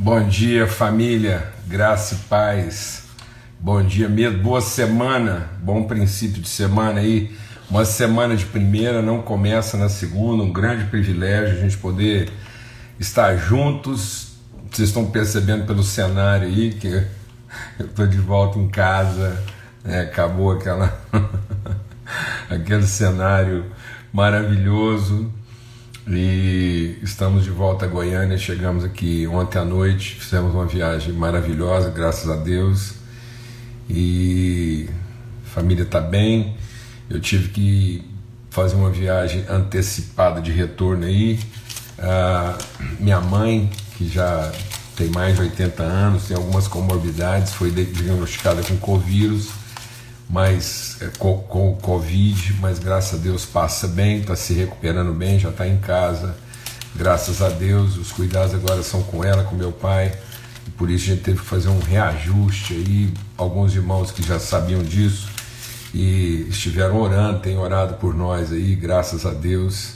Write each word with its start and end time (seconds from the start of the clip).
Bom 0.00 0.28
dia, 0.28 0.68
família, 0.68 1.52
graça 1.66 2.14
e 2.14 2.18
paz. 2.28 3.02
Bom 3.58 3.82
dia 3.82 4.08
mesmo, 4.08 4.40
boa 4.44 4.60
semana, 4.60 5.50
bom 5.60 5.88
princípio 5.88 6.40
de 6.40 6.48
semana 6.48 7.00
aí. 7.00 7.36
Uma 7.68 7.84
semana 7.84 8.36
de 8.36 8.46
primeira 8.46 9.02
não 9.02 9.20
começa 9.22 9.76
na 9.76 9.88
segunda, 9.88 10.44
um 10.44 10.52
grande 10.52 10.84
privilégio 10.84 11.58
a 11.58 11.60
gente 11.60 11.76
poder 11.78 12.30
estar 13.00 13.36
juntos. 13.38 14.36
Vocês 14.70 14.90
estão 14.90 15.04
percebendo 15.06 15.66
pelo 15.66 15.82
cenário 15.82 16.46
aí 16.46 16.74
que 16.74 16.86
eu 17.80 17.86
estou 17.86 18.06
de 18.06 18.18
volta 18.18 18.56
em 18.56 18.68
casa, 18.68 19.44
né? 19.82 20.02
acabou 20.02 20.52
aquela 20.52 20.96
aquele 22.48 22.86
cenário 22.86 23.66
maravilhoso 24.12 25.28
e 26.10 26.98
estamos 27.02 27.44
de 27.44 27.50
volta 27.50 27.84
a 27.84 27.88
Goiânia. 27.88 28.38
Chegamos 28.38 28.82
aqui 28.84 29.26
ontem 29.26 29.58
à 29.58 29.64
noite, 29.64 30.14
fizemos 30.14 30.54
uma 30.54 30.64
viagem 30.64 31.12
maravilhosa, 31.12 31.90
graças 31.90 32.30
a 32.30 32.36
Deus. 32.36 32.94
E 33.90 34.88
a 35.46 35.48
família 35.50 35.82
está 35.82 36.00
bem. 36.00 36.56
Eu 37.10 37.20
tive 37.20 37.48
que 37.50 38.04
fazer 38.50 38.76
uma 38.76 38.90
viagem 38.90 39.44
antecipada 39.48 40.40
de 40.40 40.50
retorno 40.50 41.04
aí. 41.04 41.38
Ah, 41.98 42.56
minha 42.98 43.20
mãe, 43.20 43.70
que 43.96 44.08
já 44.08 44.50
tem 44.96 45.08
mais 45.08 45.36
de 45.36 45.42
80 45.42 45.82
anos, 45.82 46.24
tem 46.24 46.36
algumas 46.36 46.66
comorbidades, 46.66 47.52
foi 47.52 47.70
diagnosticada 47.70 48.62
com 48.62 48.76
Covid 48.78 49.57
mas 50.28 50.98
é, 51.00 51.06
com, 51.18 51.38
com 51.38 51.74
Covid, 51.76 52.56
mas 52.60 52.78
graças 52.78 53.18
a 53.18 53.22
Deus 53.22 53.46
passa 53.46 53.88
bem, 53.88 54.20
está 54.20 54.36
se 54.36 54.52
recuperando 54.52 55.12
bem, 55.14 55.38
já 55.38 55.48
está 55.48 55.66
em 55.66 55.78
casa. 55.78 56.36
Graças 56.94 57.40
a 57.40 57.48
Deus, 57.48 57.96
os 57.96 58.12
cuidados 58.12 58.54
agora 58.54 58.82
são 58.82 59.02
com 59.02 59.24
ela, 59.24 59.44
com 59.44 59.54
meu 59.54 59.72
pai, 59.72 60.12
e 60.66 60.70
por 60.70 60.90
isso 60.90 61.04
a 61.10 61.14
gente 61.14 61.22
teve 61.22 61.38
que 61.38 61.46
fazer 61.46 61.68
um 61.68 61.78
reajuste 61.78 62.74
aí. 62.74 63.14
Alguns 63.36 63.74
irmãos 63.74 64.10
que 64.10 64.22
já 64.22 64.38
sabiam 64.38 64.82
disso 64.82 65.28
e 65.94 66.46
estiveram 66.50 67.00
orando, 67.00 67.40
têm 67.40 67.56
orado 67.56 67.94
por 67.94 68.14
nós 68.14 68.52
aí, 68.52 68.74
graças 68.74 69.24
a 69.24 69.30
Deus, 69.30 69.94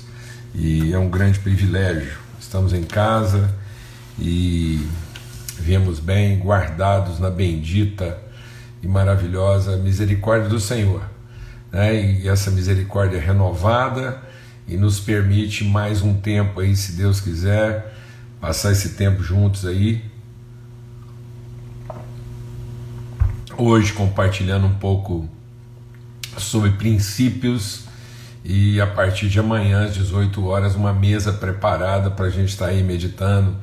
e 0.54 0.92
é 0.92 0.98
um 0.98 1.10
grande 1.10 1.38
privilégio. 1.40 2.18
Estamos 2.40 2.72
em 2.72 2.84
casa 2.84 3.52
e 4.18 4.86
viemos 5.58 5.98
bem, 5.98 6.38
guardados 6.38 7.18
na 7.18 7.30
bendita 7.30 8.18
e 8.82 8.88
maravilhosa 8.88 9.76
misericórdia 9.76 10.48
do 10.48 10.58
Senhor. 10.58 11.02
Né? 11.70 12.20
E 12.20 12.28
essa 12.28 12.50
misericórdia 12.50 13.16
é 13.16 13.20
renovada 13.20 14.20
e 14.66 14.76
nos 14.76 14.98
permite 15.00 15.64
mais 15.64 16.02
um 16.02 16.14
tempo 16.14 16.60
aí, 16.60 16.74
se 16.76 16.92
Deus 16.92 17.20
quiser, 17.20 17.94
passar 18.40 18.72
esse 18.72 18.90
tempo 18.90 19.22
juntos 19.22 19.64
aí. 19.64 20.04
Hoje 23.56 23.92
compartilhando 23.92 24.66
um 24.66 24.74
pouco 24.74 25.28
sobre 26.36 26.70
princípios 26.70 27.84
e 28.44 28.80
a 28.80 28.86
partir 28.86 29.28
de 29.28 29.38
amanhã 29.38 29.84
às 29.84 29.94
18 29.94 30.44
horas 30.44 30.74
uma 30.74 30.92
mesa 30.92 31.32
preparada 31.32 32.10
para 32.10 32.26
a 32.26 32.30
gente 32.30 32.48
estar 32.48 32.66
tá 32.66 32.70
aí 32.72 32.82
meditando, 32.82 33.56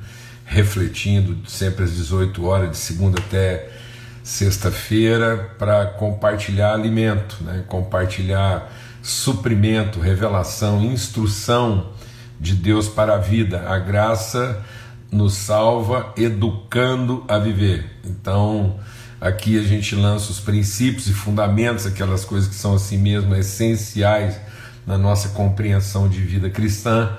refletindo 0.45 1.37
sempre 1.49 1.83
às 1.83 1.91
18 1.91 2.45
horas 2.45 2.71
de 2.71 2.77
segunda 2.77 3.19
até 3.19 3.69
sexta-feira 4.29 5.55
para 5.57 5.87
compartilhar 5.87 6.73
alimento, 6.73 7.37
né? 7.41 7.63
compartilhar 7.67 8.71
suprimento, 9.01 9.99
revelação, 9.99 10.83
instrução 10.83 11.89
de 12.39 12.53
Deus 12.53 12.87
para 12.87 13.15
a 13.15 13.17
vida. 13.17 13.67
A 13.67 13.79
graça 13.79 14.63
nos 15.11 15.33
salva 15.33 16.13
educando 16.15 17.25
a 17.27 17.39
viver. 17.39 17.89
Então, 18.05 18.79
aqui 19.19 19.57
a 19.57 19.63
gente 19.63 19.95
lança 19.95 20.29
os 20.29 20.39
princípios 20.39 21.07
e 21.07 21.13
fundamentos, 21.13 21.87
aquelas 21.87 22.23
coisas 22.23 22.47
que 22.47 22.55
são 22.55 22.75
assim 22.75 22.99
mesmo 22.99 23.35
essenciais 23.35 24.39
na 24.85 24.97
nossa 24.97 25.29
compreensão 25.29 26.07
de 26.07 26.21
vida 26.21 26.51
cristã. 26.51 27.17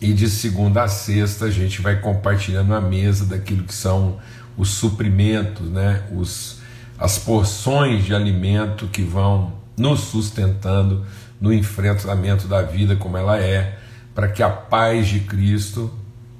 E 0.00 0.12
de 0.12 0.28
segunda 0.28 0.82
a 0.82 0.88
sexta 0.88 1.44
a 1.44 1.50
gente 1.50 1.80
vai 1.80 2.00
compartilhando 2.00 2.74
a 2.74 2.80
mesa 2.80 3.24
daquilo 3.24 3.62
que 3.62 3.74
são 3.74 4.18
os 4.56 4.70
suprimentos, 4.70 5.68
né, 5.68 6.04
os, 6.12 6.58
as 6.98 7.18
porções 7.18 8.04
de 8.04 8.14
alimento 8.14 8.86
que 8.86 9.02
vão 9.02 9.52
nos 9.76 10.00
sustentando 10.00 11.04
no 11.40 11.52
enfrentamento 11.52 12.48
da 12.48 12.62
vida 12.62 12.96
como 12.96 13.16
ela 13.16 13.38
é, 13.38 13.78
para 14.14 14.28
que 14.28 14.42
a 14.42 14.48
paz 14.48 15.08
de 15.08 15.20
Cristo, 15.20 15.92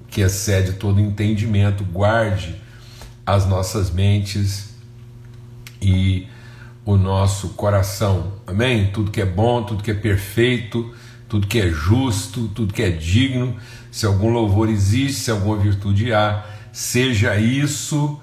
que 0.09 0.23
excede 0.23 0.73
todo 0.75 0.99
entendimento, 0.99 1.85
guarde 1.85 2.55
as 3.27 3.47
nossas 3.47 3.91
mentes 3.91 4.75
e 5.83 6.27
o 6.85 6.97
nosso 6.97 7.51
coração. 7.51 8.33
Amém? 8.47 8.91
Tudo 8.93 9.11
que 9.11 9.21
é 9.21 9.27
bom, 9.27 9.63
tudo 9.63 9.83
que 9.83 9.91
é 9.91 9.95
perfeito, 9.95 10.95
tudo 11.29 11.47
que 11.47 11.61
é 11.61 11.69
justo, 11.69 12.49
tudo 12.49 12.73
que 12.73 12.83
é 12.83 12.91
digno, 12.91 13.57
se 13.91 14.07
algum 14.07 14.31
louvor 14.31 14.69
existe, 14.69 15.21
se 15.21 15.31
alguma 15.31 15.59
virtude 15.59 16.13
há, 16.13 16.45
seja 16.77 17.37
isso 17.37 18.21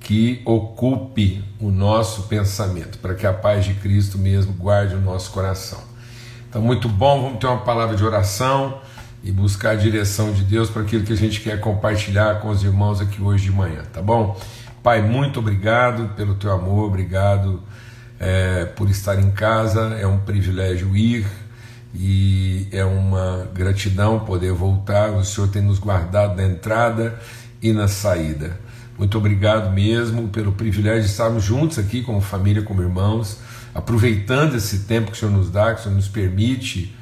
que 0.00 0.40
ocupe 0.46 1.44
o 1.60 1.70
nosso 1.70 2.22
pensamento, 2.22 2.96
para 2.96 3.14
que 3.14 3.26
a 3.26 3.32
paz 3.34 3.66
de 3.66 3.74
Cristo 3.74 4.16
mesmo 4.16 4.54
guarde 4.54 4.94
o 4.94 5.00
nosso 5.02 5.30
coração. 5.30 5.78
Então, 6.48 6.62
muito 6.62 6.88
bom, 6.88 7.20
vamos 7.20 7.38
ter 7.38 7.46
uma 7.46 7.58
palavra 7.58 7.94
de 7.94 8.02
oração 8.02 8.80
e 9.22 9.30
buscar 9.30 9.72
a 9.72 9.74
direção 9.74 10.32
de 10.32 10.44
Deus 10.44 10.70
para 10.70 10.80
aquilo 10.80 11.04
que 11.04 11.12
a 11.12 11.16
gente 11.16 11.42
quer 11.42 11.60
compartilhar 11.60 12.40
com 12.40 12.48
os 12.48 12.64
irmãos 12.64 13.02
aqui 13.02 13.20
hoje 13.20 13.44
de 13.44 13.52
manhã, 13.52 13.82
tá 13.92 14.00
bom? 14.00 14.40
Pai, 14.82 15.02
muito 15.02 15.38
obrigado 15.38 16.14
pelo 16.16 16.36
teu 16.36 16.52
amor, 16.52 16.86
obrigado 16.86 17.62
é, 18.18 18.64
por 18.64 18.88
estar 18.88 19.18
em 19.18 19.30
casa, 19.30 19.94
é 20.00 20.06
um 20.06 20.20
privilégio 20.20 20.96
ir 20.96 21.26
e 21.94 22.66
é 22.72 22.82
uma 22.82 23.46
gratidão 23.52 24.20
poder 24.20 24.54
voltar. 24.54 25.10
O 25.10 25.22
Senhor 25.22 25.48
tem 25.48 25.60
nos 25.60 25.78
guardado 25.78 26.34
na 26.34 26.44
entrada 26.44 27.20
e 27.62 27.72
na 27.72 27.88
saída. 27.88 28.58
Muito 28.98 29.16
obrigado 29.16 29.72
mesmo 29.72 30.28
pelo 30.28 30.52
privilégio 30.52 31.02
de 31.02 31.08
estarmos 31.08 31.42
juntos 31.42 31.78
aqui 31.78 32.02
como 32.02 32.20
família, 32.20 32.62
como 32.62 32.82
irmãos, 32.82 33.38
aproveitando 33.74 34.56
esse 34.56 34.80
tempo 34.80 35.10
que 35.10 35.16
o 35.16 35.20
Senhor 35.20 35.32
nos 35.32 35.50
dá, 35.50 35.72
que 35.74 35.80
o 35.80 35.82
Senhor 35.84 35.94
nos 35.94 36.08
permite 36.08 36.94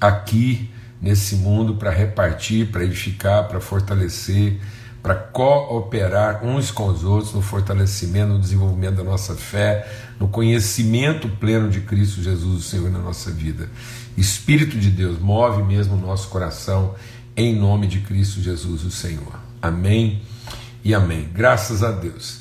aqui 0.00 0.70
nesse 1.00 1.36
mundo 1.36 1.76
para 1.76 1.90
repartir, 1.90 2.66
para 2.70 2.84
edificar, 2.84 3.46
para 3.48 3.60
fortalecer, 3.60 4.60
para 5.02 5.14
cooperar 5.14 6.44
uns 6.44 6.70
com 6.70 6.88
os 6.88 7.04
outros 7.04 7.32
no 7.32 7.40
fortalecimento, 7.40 8.32
no 8.32 8.38
desenvolvimento 8.38 8.96
da 8.96 9.04
nossa 9.04 9.34
fé, 9.34 9.88
no 10.18 10.28
conhecimento 10.28 11.28
pleno 11.28 11.70
de 11.70 11.80
Cristo 11.80 12.22
Jesus, 12.22 12.66
o 12.66 12.68
Senhor, 12.68 12.90
na 12.90 12.98
nossa 12.98 13.30
vida. 13.30 13.70
Espírito 14.16 14.76
de 14.76 14.90
Deus, 14.90 15.18
move 15.18 15.62
mesmo 15.62 15.94
o 15.94 16.00
nosso 16.00 16.28
coração 16.28 16.94
em 17.36 17.56
nome 17.56 17.86
de 17.86 18.00
Cristo 18.00 18.42
Jesus, 18.42 18.84
o 18.84 18.90
Senhor. 18.90 19.49
Amém 19.62 20.22
e 20.82 20.94
amém. 20.94 21.28
Graças 21.34 21.82
a 21.82 21.90
Deus. 21.90 22.40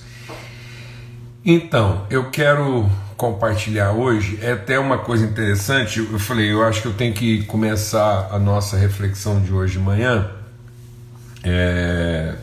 Então, 1.44 2.06
eu 2.10 2.30
quero 2.30 2.90
compartilhar 3.18 3.92
hoje 3.92 4.40
é 4.42 4.54
até 4.54 4.80
uma 4.80 5.00
coisa 5.00 5.26
interessante. 5.26 6.00
Eu 6.00 6.18
falei, 6.18 6.52
eu 6.52 6.64
acho 6.64 6.82
que 6.82 6.88
eu 6.88 6.94
tenho 6.94 7.14
que 7.14 7.44
começar 7.44 8.30
a 8.32 8.40
nossa 8.40 8.78
reflexão 8.78 9.42
de 9.42 9.52
hoje 9.52 9.74
de 9.74 9.80
manhã. 9.80 10.32
É, 11.44 12.36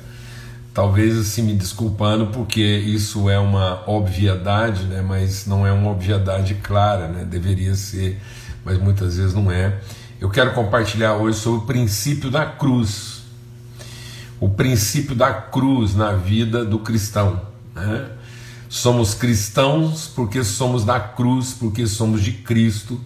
talvez 0.75 1.17
assim 1.17 1.43
me 1.43 1.55
desculpando 1.55 2.27
porque 2.27 2.61
isso 2.61 3.31
é 3.31 3.39
uma 3.39 3.89
obviedade, 3.89 4.85
né? 4.85 5.01
Mas 5.01 5.47
não 5.47 5.67
é 5.67 5.73
uma 5.73 5.91
obviedade 5.91 6.55
clara, 6.57 7.09
né? 7.09 7.25
Deveria 7.25 7.75
ser, 7.75 8.21
mas 8.63 8.79
muitas 8.79 9.17
vezes 9.17 9.33
não 9.33 9.51
é. 9.51 9.79
Eu 10.21 10.29
quero 10.29 10.53
compartilhar 10.53 11.15
hoje 11.15 11.39
sobre 11.39 11.61
o 11.61 11.67
princípio 11.67 12.31
da 12.31 12.45
cruz 12.45 13.16
o 14.41 14.49
princípio 14.49 15.15
da 15.15 15.33
cruz 15.33 15.95
na 15.95 16.13
vida 16.13 16.65
do 16.65 16.79
cristão. 16.79 17.41
Né? 17.75 18.09
Somos 18.69 19.15
cristãos 19.15 20.11
porque 20.15 20.43
somos 20.45 20.85
da 20.85 21.01
cruz, 21.01 21.55
porque 21.59 21.87
somos 21.87 22.23
de 22.23 22.33
Cristo, 22.33 23.01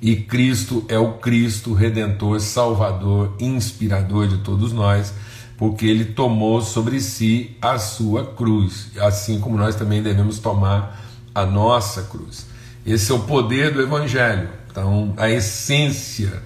e 0.00 0.16
Cristo 0.16 0.84
é 0.88 0.98
o 0.98 1.14
Cristo 1.14 1.72
redentor, 1.72 2.40
salvador, 2.40 3.34
inspirador 3.40 4.28
de 4.28 4.38
todos 4.38 4.72
nós, 4.72 5.14
porque 5.56 5.86
ele 5.86 6.04
tomou 6.04 6.60
sobre 6.60 7.00
si 7.00 7.56
a 7.62 7.78
sua 7.78 8.26
cruz, 8.26 8.88
assim 9.00 9.40
como 9.40 9.56
nós 9.56 9.76
também 9.76 10.02
devemos 10.02 10.38
tomar 10.38 11.00
a 11.34 11.46
nossa 11.46 12.02
cruz. 12.02 12.46
Esse 12.84 13.12
é 13.12 13.14
o 13.14 13.20
poder 13.20 13.72
do 13.72 13.80
Evangelho. 13.80 14.48
Então, 14.70 15.14
a 15.16 15.30
essência 15.30 16.42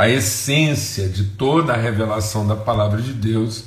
a 0.00 0.08
essência 0.08 1.10
de 1.10 1.24
toda 1.24 1.74
a 1.74 1.76
revelação 1.76 2.46
da 2.46 2.56
palavra 2.56 3.02
de 3.02 3.12
Deus 3.12 3.64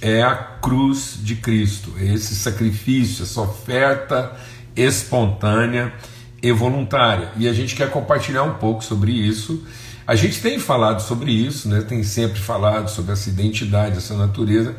é 0.00 0.22
a 0.22 0.32
cruz 0.32 1.18
de 1.20 1.34
Cristo, 1.34 1.92
é 1.98 2.04
esse 2.04 2.36
sacrifício, 2.36 3.24
essa 3.24 3.40
oferta 3.40 4.30
espontânea 4.76 5.92
e 6.40 6.52
voluntária. 6.52 7.32
E 7.36 7.48
a 7.48 7.52
gente 7.52 7.74
quer 7.74 7.90
compartilhar 7.90 8.44
um 8.44 8.54
pouco 8.54 8.84
sobre 8.84 9.10
isso. 9.10 9.66
A 10.06 10.14
gente 10.14 10.40
tem 10.40 10.56
falado 10.60 11.02
sobre 11.02 11.32
isso, 11.32 11.68
né? 11.68 11.80
tem 11.80 12.04
sempre 12.04 12.38
falado 12.38 12.88
sobre 12.88 13.10
essa 13.10 13.28
identidade, 13.28 13.96
essa 13.96 14.16
natureza, 14.16 14.76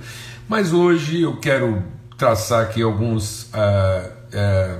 mas 0.47 0.71
hoje 0.71 1.21
eu 1.21 1.35
quero 1.35 1.83
traçar 2.17 2.63
aqui 2.63 2.81
alguns. 2.81 3.49
Ah, 3.51 4.09
é, 4.31 4.77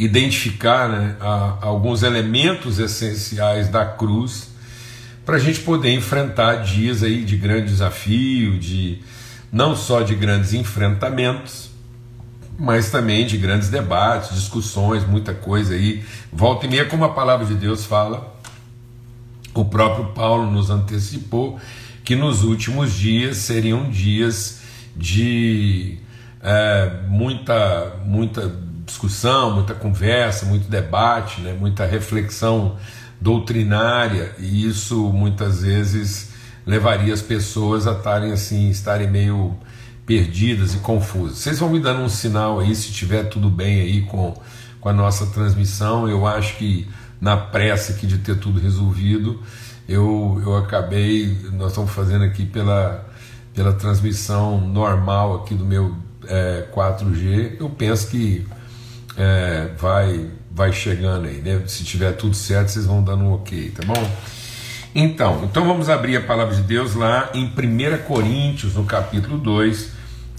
identificar 0.00 0.88
né, 0.88 1.16
a, 1.20 1.58
alguns 1.60 2.02
elementos 2.02 2.78
essenciais 2.78 3.68
da 3.68 3.84
cruz 3.84 4.48
para 5.26 5.36
a 5.36 5.38
gente 5.38 5.60
poder 5.60 5.92
enfrentar 5.92 6.56
dias 6.56 7.02
aí 7.02 7.22
de 7.22 7.36
grande 7.36 7.66
desafio, 7.66 8.58
de 8.58 9.00
não 9.52 9.76
só 9.76 10.00
de 10.00 10.14
grandes 10.14 10.54
enfrentamentos, 10.54 11.70
mas 12.58 12.90
também 12.90 13.26
de 13.26 13.36
grandes 13.36 13.68
debates, 13.68 14.34
discussões, 14.34 15.06
muita 15.06 15.34
coisa 15.34 15.74
aí. 15.74 16.02
Volta 16.32 16.66
e 16.66 16.70
meia, 16.70 16.86
como 16.86 17.04
a 17.04 17.10
palavra 17.10 17.44
de 17.44 17.54
Deus 17.54 17.84
fala, 17.84 18.34
o 19.52 19.64
próprio 19.66 20.06
Paulo 20.14 20.50
nos 20.50 20.70
antecipou 20.70 21.60
que 22.04 22.16
nos 22.16 22.42
últimos 22.42 22.94
dias 22.94 23.36
seriam 23.36 23.90
dias 23.90 24.62
de 24.96 25.98
é, 26.42 26.90
muita, 27.06 27.96
muita 28.04 28.50
discussão, 28.90 29.52
muita 29.52 29.74
conversa, 29.74 30.44
muito 30.46 30.68
debate, 30.68 31.40
né, 31.40 31.56
muita 31.58 31.86
reflexão 31.86 32.76
doutrinária, 33.20 34.34
e 34.38 34.66
isso 34.66 35.10
muitas 35.12 35.62
vezes 35.62 36.30
levaria 36.66 37.12
as 37.12 37.22
pessoas 37.22 37.86
a 37.86 37.92
estarem 37.92 38.32
assim, 38.32 38.70
estarem 38.70 39.08
meio 39.08 39.56
perdidas 40.06 40.74
e 40.74 40.78
confusas. 40.78 41.38
Vocês 41.38 41.58
vão 41.58 41.70
me 41.70 41.78
dando 41.78 42.00
um 42.00 42.08
sinal 42.08 42.58
aí 42.58 42.74
se 42.74 42.90
tiver 42.90 43.24
tudo 43.24 43.48
bem 43.48 43.80
aí 43.80 44.02
com, 44.02 44.34
com 44.80 44.88
a 44.88 44.92
nossa 44.92 45.26
transmissão. 45.26 46.08
Eu 46.08 46.26
acho 46.26 46.56
que 46.56 46.88
na 47.20 47.36
pressa 47.36 47.92
aqui 47.92 48.06
de 48.06 48.18
ter 48.18 48.38
tudo 48.38 48.58
resolvido, 48.58 49.40
eu, 49.88 50.40
eu 50.42 50.56
acabei, 50.56 51.38
nós 51.52 51.68
estamos 51.68 51.90
fazendo 51.90 52.24
aqui 52.24 52.44
pela, 52.44 53.06
pela 53.54 53.72
transmissão 53.72 54.60
normal 54.60 55.36
aqui 55.36 55.54
do 55.54 55.64
meu 55.64 55.94
é, 56.26 56.66
4G. 56.74 57.56
Eu 57.60 57.68
penso 57.68 58.08
que 58.08 58.46
é, 59.20 59.70
vai, 59.76 60.30
vai 60.50 60.72
chegando 60.72 61.26
aí, 61.26 61.42
né? 61.42 61.62
Se 61.66 61.84
tiver 61.84 62.12
tudo 62.12 62.34
certo, 62.34 62.70
vocês 62.70 62.86
vão 62.86 63.04
dando 63.04 63.24
um 63.24 63.32
ok, 63.32 63.70
tá 63.70 63.82
bom? 63.86 64.10
Então, 64.94 65.44
então 65.44 65.66
vamos 65.66 65.90
abrir 65.90 66.16
a 66.16 66.22
palavra 66.22 66.54
de 66.54 66.62
Deus 66.62 66.94
lá 66.94 67.30
em 67.34 67.44
1 67.44 67.98
Coríntios, 68.06 68.74
no 68.74 68.84
capítulo 68.84 69.36
2, 69.36 69.90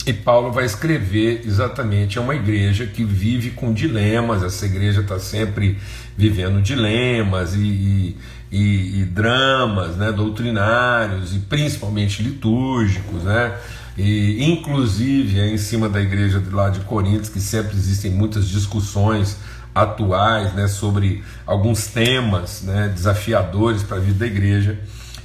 e 0.07 0.13
Paulo 0.13 0.51
vai 0.51 0.65
escrever 0.65 1.43
exatamente 1.45 2.17
a 2.17 2.21
uma 2.21 2.33
igreja 2.33 2.87
que 2.87 3.03
vive 3.03 3.51
com 3.51 3.71
dilemas, 3.71 4.41
essa 4.41 4.65
igreja 4.65 5.01
está 5.01 5.19
sempre 5.19 5.77
vivendo 6.17 6.59
dilemas 6.59 7.53
e, 7.53 8.17
e, 8.51 9.01
e, 9.01 9.05
dramas 9.05 9.95
né, 9.95 10.11
doutrinários 10.11 11.35
e 11.35 11.39
principalmente 11.39 12.23
litúrgicos, 12.23 13.23
né? 13.23 13.55
E 14.01 14.43
inclusive 14.43 15.39
é 15.39 15.47
em 15.47 15.57
cima 15.57 15.87
da 15.87 16.01
igreja 16.01 16.39
de 16.39 16.49
lá 16.49 16.69
de 16.69 16.79
Coríntios, 16.81 17.29
que 17.29 17.39
sempre 17.39 17.77
existem 17.77 18.09
muitas 18.09 18.47
discussões 18.47 19.37
atuais 19.75 20.53
né, 20.53 20.67
sobre 20.67 21.23
alguns 21.45 21.85
temas 21.85 22.63
né, 22.63 22.91
desafiadores 22.93 23.83
para 23.83 23.97
a 23.97 23.99
vida 23.99 24.17
da 24.19 24.25
igreja. 24.25 24.79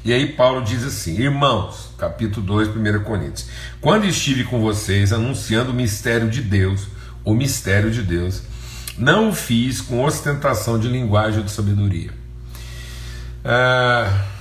E 0.05 0.13
aí 0.13 0.27
Paulo 0.27 0.63
diz 0.63 0.85
assim: 0.85 1.17
Irmãos, 1.19 1.89
capítulo 1.97 2.45
2, 2.45 2.69
1 2.69 3.03
Coríntios, 3.03 3.49
quando 3.81 4.05
estive 4.05 4.45
com 4.45 4.61
vocês 4.61 5.11
anunciando 5.11 5.71
o 5.71 5.75
mistério 5.75 6.29
de 6.29 6.43
Deus, 6.43 6.87
o 7.25 7.33
mistério 7.33 7.91
de 7.91 8.03
Deus, 8.03 8.43
não 8.99 9.31
o 9.31 9.33
fiz 9.33 9.81
com 9.81 10.05
ostentação 10.05 10.79
de 10.79 10.87
linguagem 10.87 11.39
ou 11.39 11.45
de 11.45 11.51
sabedoria. 11.51 12.11
Ah, 13.43 14.36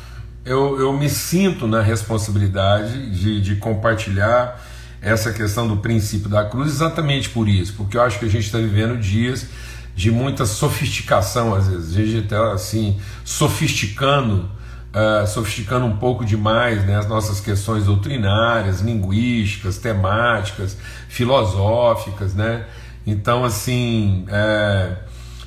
eu, 0.45 0.79
eu 0.79 0.93
me 0.93 1.09
sinto 1.09 1.67
na 1.67 1.81
responsabilidade 1.81 3.09
de, 3.09 3.41
de 3.41 3.55
compartilhar 3.55 4.61
essa 5.01 5.33
questão 5.33 5.67
do 5.67 5.77
princípio 5.77 6.29
da 6.29 6.45
cruz 6.45 6.71
exatamente 6.71 7.29
por 7.29 7.49
isso, 7.49 7.73
porque 7.75 7.97
eu 7.97 8.01
acho 8.01 8.19
que 8.19 8.25
a 8.25 8.29
gente 8.29 8.45
está 8.45 8.59
vivendo 8.59 8.97
dias 8.97 9.47
de 9.95 10.11
muita 10.11 10.45
sofisticação, 10.45 11.55
às 11.55 11.67
vezes, 11.67 11.95
a 11.95 12.01
gente 12.01 12.23
está 12.25 12.51
assim, 12.51 12.99
sofisticando, 13.23 14.49
uh, 14.93 15.25
sofisticando 15.25 15.85
um 15.85 15.95
pouco 15.97 16.25
demais 16.25 16.85
né, 16.85 16.97
as 16.97 17.07
nossas 17.07 17.39
questões 17.39 17.85
doutrinárias, 17.85 18.81
linguísticas, 18.81 19.77
temáticas, 19.77 20.77
filosóficas, 21.07 22.33
né? 22.33 22.65
Então, 23.07 23.45
assim, 23.45 24.25
é, 24.27 24.97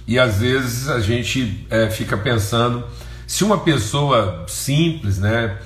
e 0.07 0.19
às 0.19 0.39
vezes 0.39 0.89
a 0.89 1.01
gente 1.01 1.67
é, 1.69 1.91
fica 1.91 2.17
pensando 2.17 2.85
se 3.29 3.45
uma 3.45 3.59
pessoa 3.59 4.47
simples, 4.49 5.19
né, 5.19 5.59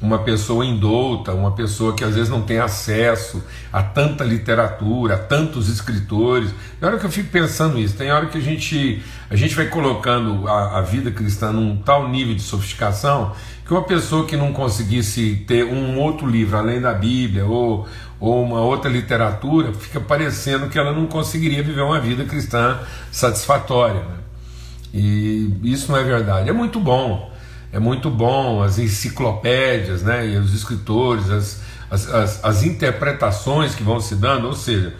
uma 0.00 0.20
pessoa 0.20 0.64
indouta, 0.64 1.32
uma 1.32 1.50
pessoa 1.50 1.92
que 1.92 2.04
às 2.04 2.14
vezes 2.14 2.30
não 2.30 2.42
tem 2.42 2.60
acesso 2.60 3.42
a 3.72 3.82
tanta 3.82 4.22
literatura, 4.22 5.16
a 5.16 5.18
tantos 5.18 5.68
escritores. 5.68 6.54
Tem 6.78 6.88
hora 6.88 6.96
que 6.96 7.04
eu 7.04 7.10
fico 7.10 7.28
pensando 7.30 7.76
isso, 7.76 7.96
tem 7.96 8.12
hora 8.12 8.26
que 8.26 8.38
a 8.38 8.40
gente, 8.40 9.02
a 9.28 9.34
gente 9.34 9.56
vai 9.56 9.66
colocando 9.66 10.46
a, 10.46 10.78
a 10.78 10.80
vida 10.80 11.10
cristã 11.10 11.52
num 11.52 11.76
tal 11.78 12.08
nível 12.08 12.36
de 12.36 12.42
sofisticação 12.42 13.32
que 13.66 13.72
uma 13.72 13.82
pessoa 13.82 14.24
que 14.24 14.36
não 14.36 14.52
conseguisse 14.52 15.44
ter 15.44 15.64
um 15.64 15.98
outro 15.98 16.24
livro 16.24 16.56
além 16.56 16.80
da 16.80 16.94
Bíblia 16.94 17.44
ou, 17.44 17.88
ou 18.20 18.44
uma 18.44 18.60
outra 18.60 18.88
literatura, 18.88 19.72
fica 19.74 19.98
parecendo 19.98 20.68
que 20.68 20.78
ela 20.78 20.92
não 20.92 21.08
conseguiria 21.08 21.64
viver 21.64 21.82
uma 21.82 22.00
vida 22.00 22.24
cristã 22.24 22.78
satisfatória. 23.10 24.02
Né? 24.02 24.27
E 24.92 25.50
isso 25.64 25.90
não 25.92 25.98
é 25.98 26.04
verdade. 26.04 26.48
É 26.48 26.52
muito 26.52 26.80
bom, 26.80 27.30
é 27.72 27.78
muito 27.78 28.10
bom 28.10 28.62
as 28.62 28.78
enciclopédias, 28.78 30.02
né, 30.02 30.26
e 30.26 30.36
os 30.36 30.54
escritores, 30.54 31.30
as, 31.30 31.60
as, 31.90 32.14
as, 32.14 32.44
as 32.44 32.62
interpretações 32.62 33.74
que 33.74 33.82
vão 33.82 34.00
se 34.00 34.14
dando, 34.14 34.46
ou 34.46 34.54
seja, 34.54 34.94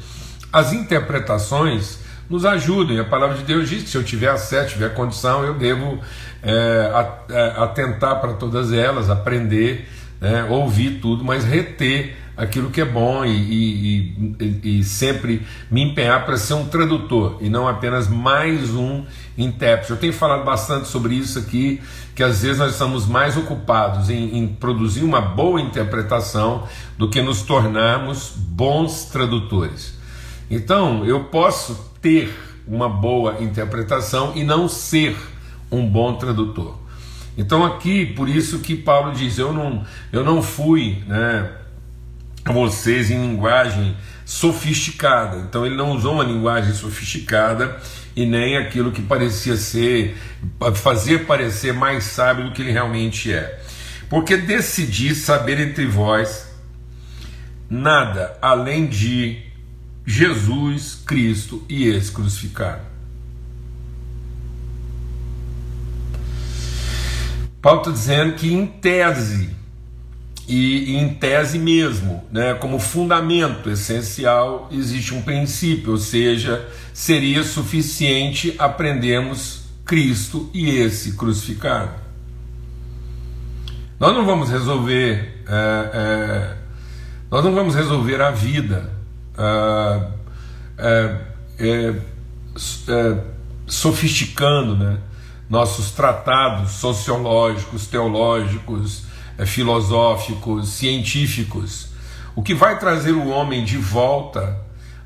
as 0.53 0.73
interpretações 0.73 2.01
nos 2.29 2.45
ajudam. 2.45 3.01
A 3.01 3.05
palavra 3.05 3.37
de 3.37 3.45
Deus 3.45 3.69
diz 3.69 3.83
que 3.83 3.89
se 3.89 3.97
eu 3.97 4.05
tiver 4.05 4.29
acesso, 4.29 4.75
tiver 4.75 4.95
condição, 4.95 5.45
eu 5.45 5.55
devo 5.55 5.99
é, 6.43 6.91
é 7.31 7.63
atentar 7.63 8.21
para 8.21 8.35
todas 8.35 8.73
elas, 8.73 9.09
aprender, 9.09 9.89
né, 10.21 10.45
ouvir 10.45 11.01
tudo, 11.01 11.25
mas 11.25 11.45
reter 11.45 12.17
aquilo 12.39 12.71
que 12.71 12.81
é 12.81 12.85
bom 12.85 13.25
e, 13.25 13.31
e, 13.31 14.35
e, 14.41 14.79
e 14.79 14.85
sempre 14.85 15.45
me 15.69 15.83
empenhar 15.83 16.25
para 16.25 16.37
ser 16.37 16.55
um 16.55 16.67
tradutor 16.67 17.39
e 17.41 17.51
não 17.51 17.67
apenas 17.67 18.07
mais 18.07 18.71
um 18.71 19.05
intérprete. 19.37 19.91
Eu 19.91 19.97
tenho 19.97 20.13
falado 20.13 20.45
bastante 20.45 20.87
sobre 20.87 21.17
isso 21.17 21.37
aqui, 21.37 21.83
que 22.15 22.23
às 22.23 22.43
vezes 22.43 22.59
nós 22.59 22.73
estamos 22.73 23.07
mais 23.07 23.37
ocupados 23.37 24.09
em, 24.09 24.39
em 24.39 24.47
produzir 24.47 25.03
uma 25.03 25.21
boa 25.21 25.61
interpretação 25.61 26.69
do 26.97 27.11
que 27.11 27.21
nos 27.21 27.43
tornarmos 27.43 28.33
bons 28.37 29.07
tradutores. 29.07 29.99
Então, 30.49 31.05
eu 31.05 31.25
posso 31.25 31.93
ter 32.01 32.33
uma 32.69 32.89
boa 32.89 33.43
interpretação 33.43 34.33
e 34.37 34.45
não 34.45 34.69
ser 34.69 35.17
um 35.71 35.85
bom 35.85 36.15
tradutor. 36.15 36.79
Então 37.37 37.65
aqui, 37.65 38.05
por 38.05 38.29
isso 38.29 38.59
que 38.59 38.75
Paulo 38.75 39.13
diz, 39.13 39.39
eu 39.39 39.53
não, 39.53 39.85
eu 40.13 40.25
não 40.25 40.43
fui, 40.43 41.03
né, 41.07 41.49
vocês 42.53 43.11
em 43.11 43.21
linguagem 43.21 43.97
sofisticada. 44.25 45.39
Então 45.39 45.65
ele 45.65 45.77
não 45.77 45.93
usou 45.93 46.15
uma 46.15 46.25
linguagem 46.25 46.75
sofisticada 46.75 47.81
e 48.15 48.27
nem 48.27 48.57
aquilo 48.57 48.93
que 48.93 49.03
parecia 49.03 49.57
ser, 49.57 50.17
fazer 50.75 51.27
parecer 51.27 51.73
mais 51.73 52.05
sábio 52.05 52.45
do 52.45 52.53
que 52.53 52.63
ele 52.63 52.73
realmente 52.73 53.33
é. 53.33 53.61
Porque 54.11 54.37
decidi 54.37 55.15
saber 55.15 55.61
entre 55.61 55.87
vós 55.87 56.49
nada 57.69 58.37
além 58.41 58.87
de 58.87 59.43
Jesus 60.07 61.03
Cristo 61.07 61.65
e 61.69 61.87
esse 61.87 62.11
crucificado. 62.11 62.81
Paulo 67.61 67.81
está 67.81 67.91
dizendo 67.91 68.35
que, 68.35 68.53
em 68.53 68.67
tese, 68.67 69.51
e, 70.49 70.97
em 70.97 71.11
tese 71.11 71.59
mesmo, 71.59 72.25
né, 72.33 72.55
como 72.55 72.79
fundamento 72.79 73.69
essencial, 73.69 74.67
existe 74.73 75.15
um 75.15 75.21
princípio, 75.21 75.93
ou 75.93 75.99
seja, 75.99 76.67
seria 76.95 77.45
suficiente 77.45 78.55
aprendermos 78.59 79.65
Cristo 79.85 80.49
e 80.55 80.71
esse 80.71 81.13
crucificado. 81.13 81.93
Nós 84.01 84.15
não 84.15 84.25
vamos 84.25 84.49
resolver, 84.49 85.43
é, 85.47 85.91
é, 85.93 86.57
nós 87.31 87.45
não 87.45 87.55
vamos 87.55 87.75
resolver 87.75 88.23
a 88.23 88.31
vida 88.31 88.91
é, 90.79 91.17
é, 91.59 91.95
é 92.89 93.39
sofisticando 93.67 94.77
né, 94.77 94.99
nossos 95.51 95.91
tratados 95.91 96.73
sociológicos, 96.73 97.87
teológicos, 97.87 99.03
é, 99.03 99.08
filosóficos, 99.47 100.69
científicos. 100.71 101.89
O 102.35 102.43
que 102.43 102.55
vai 102.55 102.79
trazer 102.79 103.13
o 103.13 103.29
homem 103.29 103.65
de 103.65 103.77
volta 103.77 104.59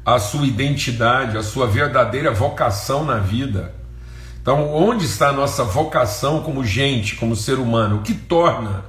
à 0.05 0.19
sua 0.19 0.47
identidade, 0.47 1.37
à 1.37 1.43
sua 1.43 1.67
verdadeira 1.67 2.33
vocação 2.33 3.05
na 3.05 3.19
vida, 3.19 3.75
Então, 4.41 4.75
onde 4.75 5.05
está 5.05 5.29
a 5.29 5.33
nossa 5.33 5.62
vocação 5.62 6.43
como 6.43 6.65
gente, 6.65 7.15
como 7.15 7.37
ser 7.37 7.61
humano? 7.61 7.99
O 7.99 8.03
que 8.03 8.12
torna, 8.12 8.85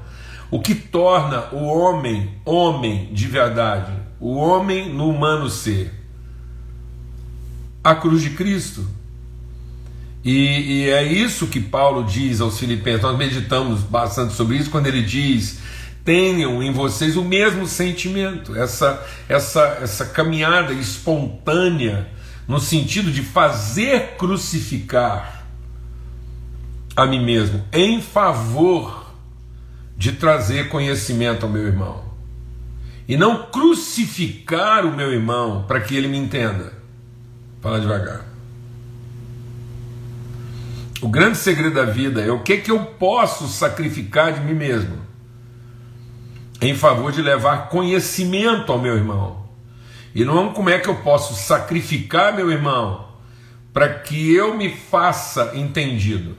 o 0.50 0.60
que 0.60 0.74
torna 0.74 1.48
o 1.52 1.66
homem 1.66 2.34
homem 2.44 3.14
de 3.14 3.28
verdade? 3.28 3.94
O 4.20 4.36
homem 4.36 4.92
no 4.92 5.08
humano 5.08 5.50
ser? 5.50 5.94
A 7.84 7.94
cruz 7.94 8.24
de 8.24 8.32
Cristo. 8.32 8.84
E, 10.24 10.86
e, 10.86 10.90
é 10.90 11.04
isso 11.04 11.48
que 11.48 11.60
Paulo 11.60 12.06
diz 12.06 12.40
aos 12.40 12.58
Filipenses. 12.58 13.02
Nós 13.02 13.18
meditamos 13.18 13.82
bastante 13.82 14.34
sobre 14.34 14.56
isso 14.56 14.70
quando 14.70 14.88
ele 14.88 15.04
diz: 15.04 15.60
tenham 16.06 16.64
em 16.64 16.72
vocês 16.72 17.18
o 17.18 17.24
mesmo 17.24 17.68
sentimento, 17.68 18.56
essa, 18.56 19.06
essa, 19.28 19.80
essa 19.82 20.06
caminhada 20.06 20.74
espontânea, 20.74 22.08
no 22.48 22.60
sentido 22.60 23.12
de 23.12 23.22
fazer 23.22 24.16
crucificar 24.18 25.46
a 26.96 27.06
mim 27.06 27.24
mesmo 27.24 27.64
em 27.74 28.02
favor 28.02 29.04
de 29.98 30.12
trazer 30.14 30.70
conhecimento 30.70 31.46
ao 31.46 31.52
meu 31.52 31.66
irmão. 31.66 32.04
E 33.08 33.18
não 33.18 33.48
crucificar 33.48 34.86
o 34.86 34.96
meu 34.96 35.12
irmão 35.12 35.66
para 35.68 35.82
que 35.82 35.96
ele 35.96 36.08
me 36.08 36.18
entenda. 36.18 36.74
Fala 37.62 37.80
devagar. 37.80 38.33
O 41.04 41.10
grande 41.10 41.38
segredo 41.38 41.76
da 41.76 41.84
vida 41.84 42.22
é 42.22 42.32
o 42.32 42.40
que, 42.40 42.56
que 42.56 42.72
eu 42.72 42.80
posso 42.80 43.46
sacrificar 43.50 44.32
de 44.32 44.40
mim 44.40 44.54
mesmo 44.54 44.98
em 46.62 46.74
favor 46.74 47.12
de 47.12 47.22
levar 47.22 47.68
conhecimento 47.68 48.72
ao 48.72 48.80
meu 48.80 48.96
irmão. 48.96 49.44
E 50.16 50.24
não 50.24 50.54
como 50.54 50.70
é 50.70 50.80
que 50.80 50.88
eu 50.88 50.96
posso 50.96 51.34
sacrificar 51.34 52.34
meu 52.34 52.50
irmão 52.50 53.06
para 53.74 53.90
que 53.90 54.34
eu 54.34 54.56
me 54.56 54.74
faça 54.74 55.52
entendido. 55.56 56.38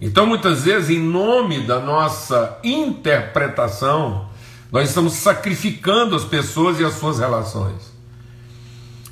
Então, 0.00 0.26
muitas 0.26 0.64
vezes, 0.64 0.90
em 0.90 0.98
nome 0.98 1.60
da 1.60 1.78
nossa 1.78 2.58
interpretação, 2.64 4.28
nós 4.72 4.88
estamos 4.88 5.12
sacrificando 5.12 6.16
as 6.16 6.24
pessoas 6.24 6.80
e 6.80 6.84
as 6.84 6.94
suas 6.94 7.20
relações, 7.20 7.89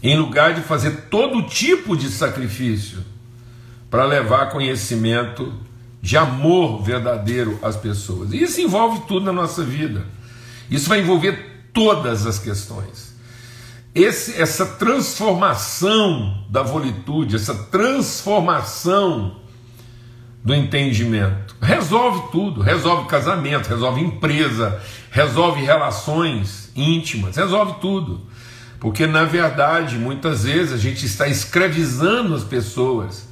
em 0.03 0.17
lugar 0.17 0.55
de 0.55 0.63
fazer 0.63 1.09
todo 1.11 1.43
tipo 1.43 1.97
de 1.97 2.09
sacrifício 2.09 3.05
para 3.91 4.05
levar 4.05 4.51
conhecimento 4.51 5.53
de 6.01 6.17
amor 6.17 6.83
verdadeiro 6.83 7.59
às 7.63 7.77
pessoas. 7.77 8.33
E 8.33 8.43
isso 8.43 8.61
envolve 8.61 9.03
tudo 9.09 9.27
na 9.27 9.33
nossa 9.33 9.63
vida. 9.63 10.07
Isso 10.71 10.89
vai 10.89 11.01
envolver 11.01 11.69
todas 11.73 12.27
as 12.27 12.39
questões. 12.39 13.17
Esse, 13.95 14.41
essa 14.41 14.65
transformação 14.65 16.45
da 16.49 16.63
volitude, 16.63 17.37
essa 17.37 17.55
transformação 17.55 19.37
do 20.45 20.55
entendimento. 20.55 21.57
Resolve 21.61 22.31
tudo, 22.31 22.63
resolve 22.63 23.09
casamento, 23.09 23.69
resolve 23.69 24.01
empresa, 24.01 24.81
resolve 25.11 25.63
relações 25.63 26.71
íntimas, 26.77 27.37
resolve 27.37 27.81
tudo. 27.81 28.21
Porque 28.81 29.07
na 29.07 29.25
verdade, 29.25 29.97
muitas 29.97 30.45
vezes 30.45 30.73
a 30.73 30.77
gente 30.77 31.05
está 31.05 31.27
escravizando 31.27 32.35
as 32.35 32.45
pessoas 32.45 33.27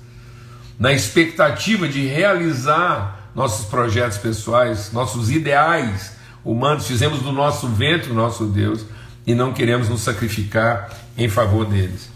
na 0.79 0.93
expectativa 0.93 1.89
de 1.89 2.07
realizar 2.07 3.31
nossos 3.35 3.67
projetos 3.67 4.19
pessoais, 4.19 4.93
nossos 4.93 5.31
ideais 5.31 6.17
humanos, 6.45 6.87
fizemos 6.87 7.21
do 7.21 7.33
nosso 7.33 7.69
ventre 7.69 8.11
o 8.11 8.15
nosso 8.15 8.47
Deus 8.47 8.85
e 9.27 9.35
não 9.35 9.53
queremos 9.53 9.89
nos 9.89 10.01
sacrificar 10.01 10.91
em 11.17 11.29
favor 11.29 11.67
deles. 11.67 12.09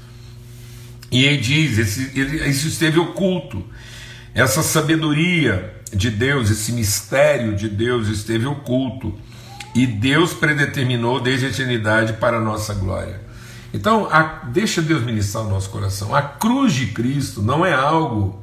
E 1.11 1.25
ele 1.25 1.39
diz: 1.39 1.79
esse, 1.79 2.19
ele, 2.19 2.49
isso 2.49 2.69
esteve 2.69 2.99
oculto. 2.99 3.65
Essa 4.33 4.63
sabedoria 4.63 5.75
de 5.93 6.09
Deus, 6.09 6.51
esse 6.51 6.73
mistério 6.73 7.57
de 7.57 7.69
Deus 7.69 8.07
esteve 8.07 8.47
oculto 8.47 9.19
e 9.75 9.87
Deus 9.87 10.33
predeterminou 10.33 11.21
desde 11.21 11.47
a 11.47 11.49
eternidade 11.51 12.15
para 12.15 12.39
a 12.39 12.41
nossa 12.41 12.75
glória. 12.75 13.21
Então, 13.73 14.09
a, 14.11 14.23
deixa 14.47 14.83
Deus 14.83 15.03
ministrar 15.03 15.45
o 15.45 15.49
nosso 15.49 15.71
coração. 15.71 16.15
A 16.15 16.23
cruz 16.23 16.73
de 16.73 16.87
Cristo 16.89 17.41
não 17.41 17.65
é 17.65 17.73
algo 17.73 18.43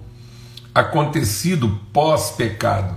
acontecido 0.74 1.79
pós-pecado. 1.91 2.96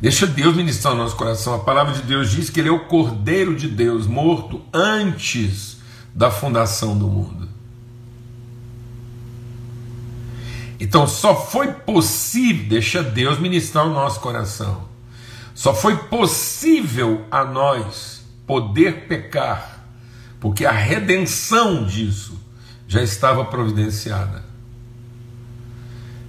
Deixa 0.00 0.26
Deus 0.26 0.56
ministrar 0.56 0.94
o 0.94 0.96
nosso 0.96 1.16
coração. 1.16 1.54
A 1.54 1.58
palavra 1.60 1.94
de 1.94 2.02
Deus 2.02 2.30
diz 2.30 2.50
que 2.50 2.60
Ele 2.60 2.68
é 2.68 2.72
o 2.72 2.86
Cordeiro 2.86 3.54
de 3.54 3.68
Deus, 3.68 4.06
morto 4.06 4.60
antes 4.72 5.78
da 6.14 6.30
fundação 6.30 6.98
do 6.98 7.06
mundo. 7.06 7.48
Então 10.78 11.06
só 11.06 11.34
foi 11.34 11.68
possível, 11.72 12.68
deixa 12.68 13.02
Deus 13.02 13.38
ministrar 13.38 13.86
o 13.86 13.92
nosso 13.92 14.20
coração. 14.20 14.95
Só 15.56 15.72
foi 15.72 15.96
possível 15.96 17.24
a 17.30 17.42
nós 17.42 18.22
poder 18.46 19.06
pecar, 19.08 19.86
porque 20.38 20.66
a 20.66 20.70
redenção 20.70 21.86
disso 21.86 22.38
já 22.86 23.02
estava 23.02 23.42
providenciada. 23.46 24.44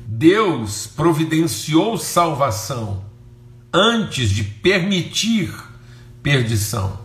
Deus 0.05 0.87
providenciou 0.87 1.97
salvação 1.97 3.03
antes 3.73 4.29
de 4.29 4.45
permitir 4.45 5.53
perdição. 6.23 6.97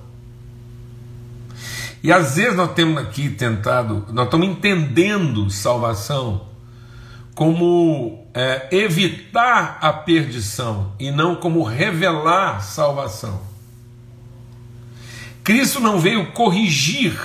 E 2.05 2.13
às 2.13 2.37
vezes 2.37 2.57
nós 2.57 2.73
temos 2.73 3.03
aqui 3.03 3.31
tentado, 3.31 4.07
nós 4.13 4.27
estamos 4.27 4.47
entendendo 4.47 5.51
salvação 5.51 6.52
como 7.35 8.27
é, 8.35 8.69
evitar 8.71 9.79
a 9.81 9.93
perdição 9.93 10.93
e 10.99 11.11
não 11.11 11.37
como 11.37 11.63
revelar 11.63 12.63
salvação. 12.63 13.41
Cristo 15.43 15.81
não 15.81 15.99
veio 15.99 16.33
corrigir 16.33 17.19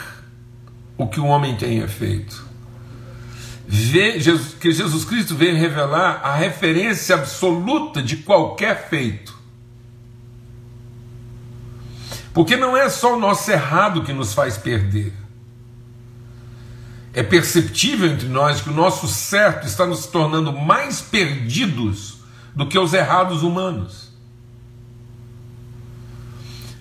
o 0.97 1.07
que 1.07 1.19
o 1.19 1.25
homem 1.25 1.55
tenha 1.55 1.87
feito. 1.87 2.45
Jesus, 3.69 4.53
que 4.53 4.71
Jesus 4.71 5.03
Cristo 5.03 5.35
veio 5.35 5.55
revelar 5.55 6.21
a 6.23 6.33
referência 6.35 7.15
absoluta 7.15 8.01
de 8.01 8.17
qualquer 8.17 8.89
feito. 8.89 9.37
Porque 12.33 12.55
não 12.55 12.77
é 12.77 12.89
só 12.89 13.15
o 13.15 13.19
nosso 13.19 13.51
errado 13.51 14.03
que 14.03 14.13
nos 14.13 14.33
faz 14.33 14.57
perder 14.57 15.13
é 17.17 17.24
perceptível 17.24 18.12
entre 18.12 18.27
nós 18.27 18.62
que 18.62 18.69
o 18.69 18.74
nosso 18.74 19.07
certo 19.07 19.65
está 19.65 19.88
nos 19.88 20.05
tornando 20.05 20.53
mais 20.53 21.01
perdidos 21.01 22.19
do 22.55 22.67
que 22.67 22.77
os 22.77 22.93
errados 22.93 23.41
humanos. 23.41 24.13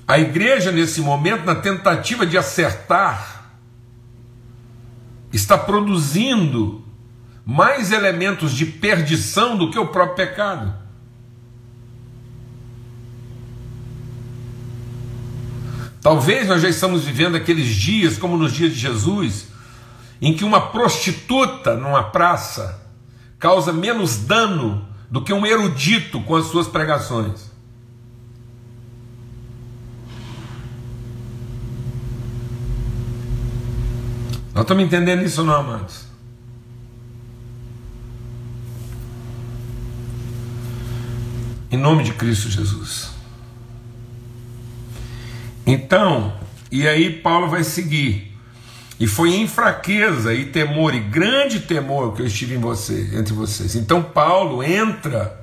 A 0.07 0.19
igreja, 0.19 0.71
nesse 0.71 1.01
momento, 1.01 1.47
na 1.47 1.55
tentativa 1.55 2.27
de 2.27 2.37
acertar, 2.37 3.51
está 5.33 5.57
produzindo 5.57 6.85
mais 7.43 7.91
elementos 7.91 8.53
de 8.53 8.67
perdição 8.67 9.57
do 9.57 9.71
que 9.71 9.79
o 9.79 9.87
próprio 9.87 10.17
pecado. 10.17 10.75
Talvez 16.03 16.47
nós 16.47 16.61
já 16.61 16.69
estamos 16.69 17.05
vivendo 17.05 17.37
aqueles 17.37 17.69
dias, 17.69 18.19
como 18.19 18.37
nos 18.37 18.53
dias 18.53 18.75
de 18.75 18.79
Jesus, 18.79 19.56
em 20.21 20.35
que 20.35 20.45
uma 20.45 20.69
prostituta 20.69 21.75
numa 21.75 22.03
praça 22.03 22.83
causa 23.39 23.73
menos 23.73 24.17
dano 24.17 24.87
do 25.11 25.23
que 25.23 25.33
um 25.33 25.47
erudito 25.47 26.21
com 26.23 26.35
as 26.37 26.47
suas 26.47 26.67
pregações. 26.67 27.51
Nós 34.55 34.63
estamos 34.63 34.85
entendendo 34.85 35.23
isso 35.23 35.45
não, 35.45 35.55
amados? 35.55 36.07
Em 41.71 41.77
nome 41.77 42.05
de 42.05 42.15
Cristo 42.15 42.49
Jesus. 42.49 43.11
Então, 45.67 46.35
e 46.73 46.89
aí 46.89 47.21
Paulo 47.21 47.49
vai 47.49 47.65
seguir. 47.65 48.26
E 48.99 49.07
foi 49.07 49.35
em 49.35 49.47
fraqueza 49.47 50.33
e 50.33 50.47
temor 50.47 50.95
e 50.95 51.01
grande 51.01 51.61
temor 51.61 52.15
que 52.15 52.23
eu 52.23 52.27
estive 52.27 52.55
em 52.55 52.59
você, 52.59 53.11
entre 53.13 53.35
vocês. 53.35 53.77
Então 53.77 54.03
Paulo 54.03 54.63
entra 54.63 55.39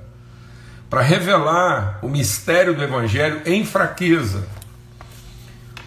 para 0.89 1.01
revelar 1.01 1.99
o 2.01 2.07
mistério 2.07 2.73
do 2.75 2.83
evangelho 2.83 3.41
em 3.45 3.63
fraqueza, 3.63 4.47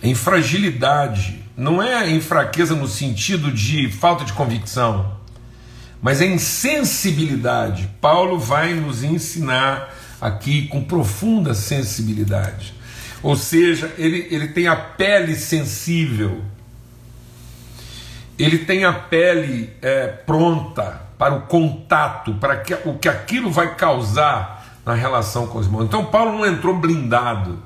em 0.01 0.15
fragilidade. 0.15 1.45
Não 1.57 1.83
é 1.83 2.09
em 2.09 2.21
fraqueza 2.21 2.75
no 2.75 2.87
sentido 2.87 3.51
de 3.51 3.91
falta 3.91 4.25
de 4.25 4.33
convicção, 4.33 5.17
mas 6.01 6.21
em 6.21 6.39
sensibilidade. 6.39 7.91
Paulo 8.01 8.39
vai 8.39 8.75
nos 8.75 9.03
ensinar 9.03 9.93
aqui 10.21 10.69
com 10.69 10.85
profunda 10.85 11.53
sensibilidade. 11.53 12.75
Ou 13.23 13.35
seja, 13.35 13.93
ele, 13.99 14.29
ele 14.31 14.49
tem 14.49 14.69
a 14.69 14.77
pele 14.77 15.35
sensível 15.35 16.45
ele 18.39 18.59
tem 18.59 18.85
a 18.85 18.93
pele 18.93 19.73
é, 19.81 20.07
pronta 20.07 21.03
para 21.19 21.35
o 21.35 21.43
contato, 21.43 22.35
para 22.35 22.59
que, 22.59 22.75
o 22.85 22.99
que 22.99 23.09
aquilo 23.09 23.51
vai 23.51 23.75
causar 23.75 24.79
na 24.85 24.95
relação 24.95 25.47
com 25.47 25.59
os 25.59 25.67
irmãos. 25.67 25.85
Então 25.85 26.05
Paulo 26.05 26.39
não 26.39 26.47
entrou 26.47 26.77
blindado. 26.77 27.59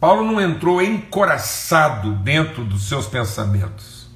Paulo 0.00 0.24
não 0.24 0.40
entrou 0.40 0.82
encoraçado 0.82 2.12
dentro 2.16 2.64
dos 2.64 2.88
seus 2.88 3.06
pensamentos. 3.06 4.08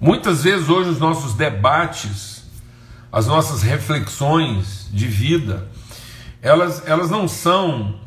Muitas 0.00 0.44
vezes 0.44 0.68
hoje 0.68 0.90
os 0.90 0.98
nossos 0.98 1.34
debates, 1.34 2.44
as 3.10 3.26
nossas 3.26 3.62
reflexões 3.62 4.88
de 4.92 5.06
vida, 5.06 5.68
elas, 6.42 6.86
elas 6.86 7.10
não 7.10 7.26
são 7.26 7.98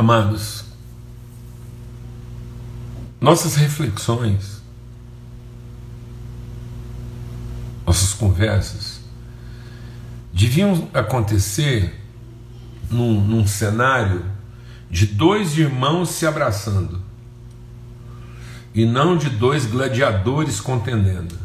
Amados, 0.00 0.64
nossas 3.20 3.54
reflexões, 3.54 4.62
nossas 7.86 8.14
conversas, 8.14 9.00
deviam 10.32 10.88
acontecer 10.94 12.00
num, 12.90 13.20
num 13.20 13.46
cenário 13.46 14.24
de 14.90 15.04
dois 15.04 15.58
irmãos 15.58 16.08
se 16.08 16.26
abraçando 16.26 17.02
e 18.74 18.86
não 18.86 19.18
de 19.18 19.28
dois 19.28 19.66
gladiadores 19.66 20.62
contendendo. 20.62 21.36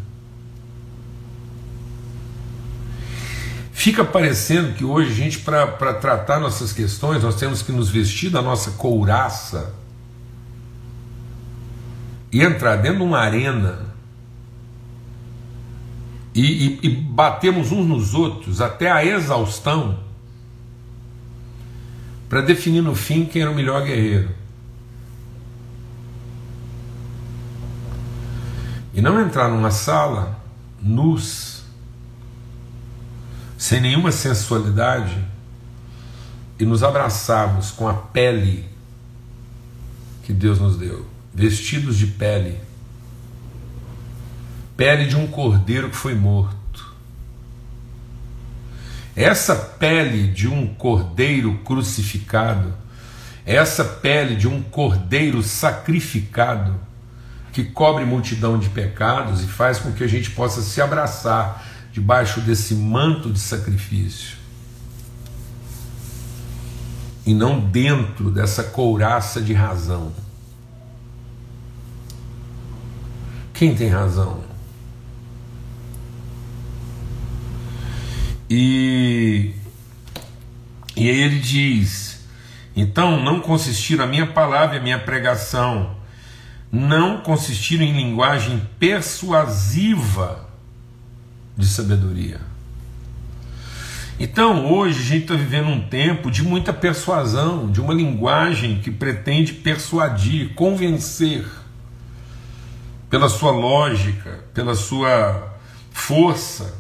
Fica 3.86 4.04
parecendo 4.04 4.74
que 4.74 4.84
hoje, 4.84 5.14
gente, 5.14 5.38
para 5.38 5.94
tratar 5.94 6.40
nossas 6.40 6.74
questões, 6.74 7.22
nós 7.22 7.36
temos 7.36 7.62
que 7.62 7.72
nos 7.72 7.88
vestir 7.88 8.32
da 8.32 8.42
nossa 8.42 8.72
couraça 8.72 9.76
e 12.32 12.42
entrar 12.42 12.78
dentro 12.78 12.98
de 12.98 13.04
uma 13.04 13.20
arena 13.20 13.86
e, 16.34 16.42
e, 16.42 16.80
e 16.82 16.90
batemos 16.90 17.72
uns 17.72 17.86
nos 17.86 18.16
outros 18.16 18.60
até 18.60 18.90
a 18.90 19.06
exaustão 19.06 20.00
para 22.28 22.42
definir 22.42 22.82
no 22.82 22.96
fim 22.96 23.24
quem 23.24 23.44
era 23.44 23.52
o 23.52 23.56
melhor 23.56 23.84
guerreiro. 23.84 24.32
E 28.96 29.00
não 29.00 29.22
entrar 29.22 29.48
numa 29.48 29.70
sala 29.70 30.40
nus 30.82 31.55
sem 33.66 33.82
nenhuma 33.82 34.12
sensualidade 34.12 35.26
e 36.60 36.66
nos 36.66 36.84
abraçarmos 36.84 37.72
com 37.72 37.88
a 37.88 37.96
pele 37.96 38.64
que 40.22 40.32
Deus 40.32 40.60
nos 40.60 40.78
deu, 40.78 41.04
vestidos 41.34 41.98
de 41.98 42.06
pele, 42.06 42.60
pele 44.78 45.08
de 45.08 45.16
um 45.16 45.26
cordeiro 45.26 45.90
que 45.90 45.96
foi 45.96 46.14
morto. 46.14 46.94
Essa 49.16 49.56
pele 49.56 50.28
de 50.28 50.48
um 50.48 50.68
cordeiro 50.68 51.58
crucificado, 51.66 52.72
essa 53.48 53.84
pele 53.84 54.36
de 54.36 54.48
um 54.48 54.62
cordeiro 54.62 55.42
sacrificado, 55.42 56.76
que 57.52 57.64
cobre 57.64 58.06
multidão 58.06 58.60
de 58.60 58.70
pecados 58.70 59.42
e 59.42 59.48
faz 59.48 59.80
com 59.80 59.92
que 59.92 60.04
a 60.04 60.08
gente 60.08 60.30
possa 60.30 60.62
se 60.62 60.80
abraçar 60.80 61.75
debaixo 61.96 62.42
desse 62.42 62.76
manto 62.76 63.32
de 63.32 63.40
sacrifício 63.40 64.36
e 67.26 67.34
não 67.34 67.58
dentro 67.58 68.30
dessa 68.30 68.66
couraça 68.66 69.42
de 69.42 69.54
razão. 69.54 70.12
Quem 73.54 73.74
tem 73.74 73.88
razão? 73.88 74.44
E, 78.50 79.54
e 80.98 81.10
aí 81.10 81.18
ele 81.18 81.40
diz: 81.40 82.26
então 82.76 83.24
não 83.24 83.40
consistiram 83.40 84.04
a 84.04 84.08
minha 84.08 84.28
palavra 84.28 84.76
e 84.76 84.80
a 84.80 84.84
minha 84.84 85.00
pregação, 85.00 85.96
não 86.70 87.22
consistiram 87.22 87.86
em 87.86 87.96
linguagem 87.96 88.70
persuasiva 88.78 90.45
de 91.58 91.68
sabedoria. 91.68 92.40
Então, 94.18 94.72
hoje 94.72 95.00
a 95.00 95.04
gente 95.04 95.24
está 95.24 95.36
vivendo 95.36 95.68
um 95.68 95.82
tempo 95.82 96.32
de 96.32 96.42
muita 96.42 96.72
persuasão, 96.72 97.70
de 97.70 97.82
uma 97.82 97.94
linguagem 97.94 98.80
que 98.80 98.90
pretende 98.90 99.52
persuadir, 99.54 100.54
convencer, 100.54 101.46
pela 103.10 103.28
sua 103.28 103.52
lógica, 103.52 104.44
pela 104.54 104.74
sua 104.74 105.58
força. 105.92 106.76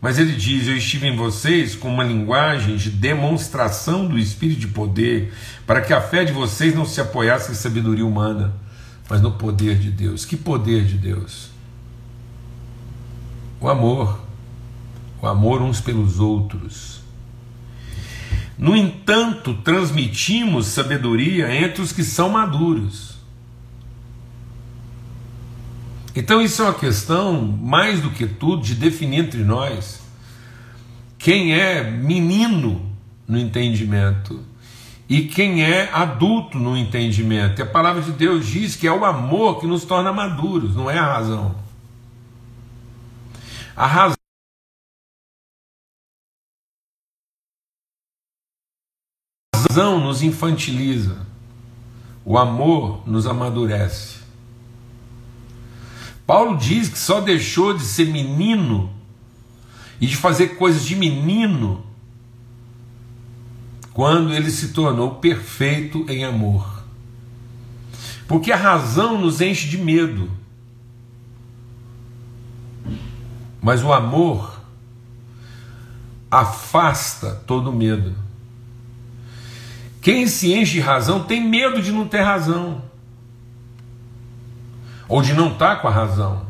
Mas 0.00 0.18
ele 0.18 0.32
diz: 0.32 0.68
Eu 0.68 0.76
estive 0.76 1.08
em 1.08 1.16
vocês 1.16 1.74
com 1.74 1.88
uma 1.88 2.04
linguagem 2.04 2.76
de 2.76 2.90
demonstração 2.90 4.06
do 4.06 4.16
Espírito 4.16 4.60
de 4.60 4.68
poder, 4.68 5.32
para 5.66 5.80
que 5.80 5.92
a 5.92 6.00
fé 6.00 6.24
de 6.24 6.32
vocês 6.32 6.72
não 6.74 6.84
se 6.84 7.00
apoiasse 7.00 7.50
em 7.50 7.54
sabedoria 7.54 8.06
humana, 8.06 8.54
mas 9.08 9.20
no 9.20 9.32
poder 9.32 9.76
de 9.76 9.90
Deus. 9.90 10.24
Que 10.24 10.36
poder 10.36 10.84
de 10.84 10.98
Deus? 10.98 11.55
O 13.66 13.68
amor, 13.68 14.20
o 15.20 15.26
amor 15.26 15.60
uns 15.60 15.80
pelos 15.80 16.20
outros. 16.20 17.00
No 18.56 18.76
entanto, 18.76 19.54
transmitimos 19.54 20.66
sabedoria 20.66 21.52
entre 21.52 21.82
os 21.82 21.90
que 21.90 22.04
são 22.04 22.30
maduros. 22.30 23.16
Então, 26.14 26.40
isso 26.40 26.62
é 26.62 26.66
uma 26.66 26.74
questão, 26.74 27.42
mais 27.42 28.00
do 28.00 28.10
que 28.10 28.26
tudo, 28.26 28.62
de 28.62 28.74
definir 28.74 29.24
entre 29.24 29.42
nós 29.42 30.00
quem 31.18 31.52
é 31.52 31.82
menino 31.82 32.80
no 33.26 33.36
entendimento 33.36 34.44
e 35.08 35.22
quem 35.22 35.64
é 35.64 35.90
adulto 35.92 36.56
no 36.56 36.76
entendimento. 36.76 37.58
E 37.58 37.62
a 37.62 37.66
palavra 37.66 38.00
de 38.00 38.12
Deus 38.12 38.46
diz 38.46 38.76
que 38.76 38.86
é 38.86 38.92
o 38.92 39.04
amor 39.04 39.58
que 39.58 39.66
nos 39.66 39.84
torna 39.84 40.12
maduros, 40.12 40.76
não 40.76 40.88
é 40.88 40.96
a 40.96 41.14
razão. 41.14 41.65
A 43.76 43.86
razão 49.70 50.00
nos 50.00 50.22
infantiliza, 50.22 51.26
o 52.24 52.38
amor 52.38 53.06
nos 53.06 53.26
amadurece. 53.26 54.20
Paulo 56.26 56.56
diz 56.56 56.88
que 56.88 56.98
só 56.98 57.20
deixou 57.20 57.74
de 57.74 57.84
ser 57.84 58.06
menino 58.06 58.90
e 60.00 60.06
de 60.06 60.16
fazer 60.16 60.56
coisas 60.56 60.82
de 60.82 60.96
menino 60.96 61.84
quando 63.92 64.32
ele 64.32 64.50
se 64.50 64.68
tornou 64.68 65.16
perfeito 65.16 66.06
em 66.08 66.24
amor. 66.24 66.82
Porque 68.26 68.50
a 68.50 68.56
razão 68.56 69.20
nos 69.20 69.42
enche 69.42 69.68
de 69.68 69.76
medo. 69.76 70.45
Mas 73.66 73.82
o 73.82 73.92
amor 73.92 74.60
afasta 76.30 77.32
todo 77.48 77.72
medo. 77.72 78.14
Quem 80.00 80.28
se 80.28 80.52
enche 80.54 80.74
de 80.74 80.80
razão 80.80 81.24
tem 81.24 81.42
medo 81.42 81.82
de 81.82 81.90
não 81.90 82.06
ter 82.06 82.20
razão. 82.20 82.84
Ou 85.08 85.20
de 85.20 85.32
não 85.32 85.52
estar 85.52 85.82
com 85.82 85.88
a 85.88 85.90
razão. 85.90 86.46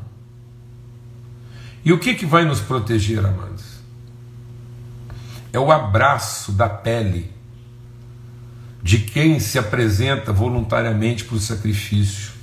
E 1.82 1.90
o 1.90 1.98
que, 1.98 2.14
que 2.14 2.26
vai 2.26 2.44
nos 2.44 2.60
proteger, 2.60 3.24
amados? 3.24 3.80
É 5.54 5.58
o 5.58 5.72
abraço 5.72 6.52
da 6.52 6.68
pele 6.68 7.32
de 8.82 8.98
quem 8.98 9.40
se 9.40 9.58
apresenta 9.58 10.34
voluntariamente 10.34 11.24
para 11.24 11.36
o 11.36 11.40
sacrifício. 11.40 12.34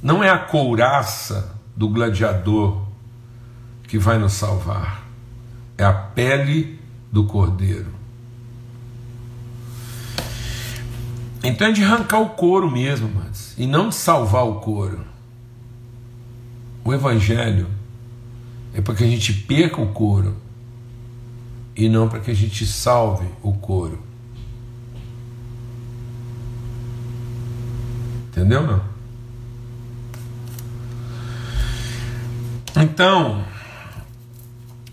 Não 0.00 0.22
é 0.22 0.30
a 0.30 0.38
couraça 0.38 1.56
do 1.76 1.88
gladiador 1.88 2.85
que 3.88 3.98
vai 3.98 4.18
nos 4.18 4.32
salvar. 4.32 5.06
É 5.78 5.84
a 5.84 5.92
pele 5.92 6.80
do 7.10 7.24
cordeiro. 7.24 7.94
Então 11.42 11.68
é 11.68 11.72
de 11.72 11.84
arrancar 11.84 12.20
o 12.20 12.30
couro 12.30 12.70
mesmo, 12.70 13.08
mas 13.14 13.54
e 13.56 13.66
não 13.66 13.88
de 13.88 13.94
salvar 13.94 14.44
o 14.44 14.56
couro. 14.56 15.04
O 16.84 16.92
evangelho 16.92 17.68
é 18.74 18.80
para 18.80 18.94
que 18.94 19.04
a 19.04 19.06
gente 19.06 19.32
perca 19.32 19.80
o 19.80 19.92
couro 19.92 20.36
e 21.74 21.88
não 21.88 22.08
para 22.08 22.20
que 22.20 22.30
a 22.30 22.34
gente 22.34 22.66
salve 22.66 23.26
o 23.42 23.52
couro. 23.52 24.02
Entendeu 28.28 28.66
não? 28.66 28.82
Então, 32.76 33.44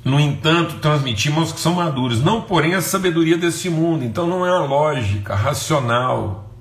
no 0.03 0.19
entanto, 0.19 0.79
transmitimos 0.79 1.53
que 1.53 1.59
são 1.59 1.75
maduros, 1.75 2.21
não 2.21 2.41
porém 2.41 2.73
a 2.75 2.81
sabedoria 2.81 3.37
deste 3.37 3.69
mundo. 3.69 4.03
Então 4.03 4.27
não 4.27 4.45
é 4.45 4.49
a 4.49 4.59
lógica 4.59 5.33
racional, 5.33 6.53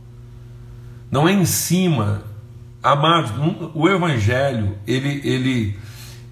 não 1.10 1.28
é 1.28 1.32
em 1.32 1.44
cima. 1.44 2.22
Amados, 2.82 3.32
o 3.74 3.88
evangelho, 3.88 4.76
ele 4.86 5.20
ele 5.24 5.78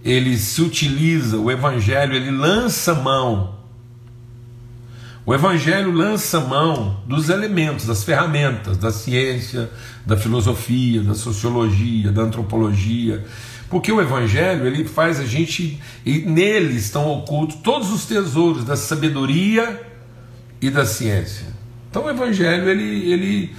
ele 0.05 0.37
se 0.39 0.63
utiliza, 0.63 1.37
o 1.37 1.51
evangelho, 1.51 2.15
ele 2.15 2.31
lança 2.31 2.95
mão. 2.95 3.59
O 5.27 5.35
evangelho 5.35 5.93
lança 5.93 6.41
mão 6.41 7.03
dos 7.07 7.29
elementos, 7.29 7.87
das 7.87 8.03
ferramentas, 8.03 8.79
da 8.79 8.91
ciência, 8.91 9.71
da 10.07 10.17
filosofia, 10.17 11.03
da 11.03 11.15
sociologia, 11.15 12.11
da 12.11 12.23
antropologia, 12.23 13.25
porque 13.71 13.93
o 13.93 14.01
Evangelho 14.01 14.67
ele 14.67 14.85
faz 14.85 15.21
a 15.21 15.25
gente, 15.25 15.81
e 16.05 16.19
nele 16.19 16.77
estão 16.77 17.09
ocultos 17.09 17.57
todos 17.63 17.93
os 17.93 18.05
tesouros 18.05 18.65
da 18.65 18.77
sabedoria 18.77 19.81
e 20.61 20.69
da 20.69 20.85
ciência. 20.85 21.47
Então 21.89 22.05
o 22.05 22.11
Evangelho 22.11 22.69
ele, 22.69 23.13
ele, 23.13 23.57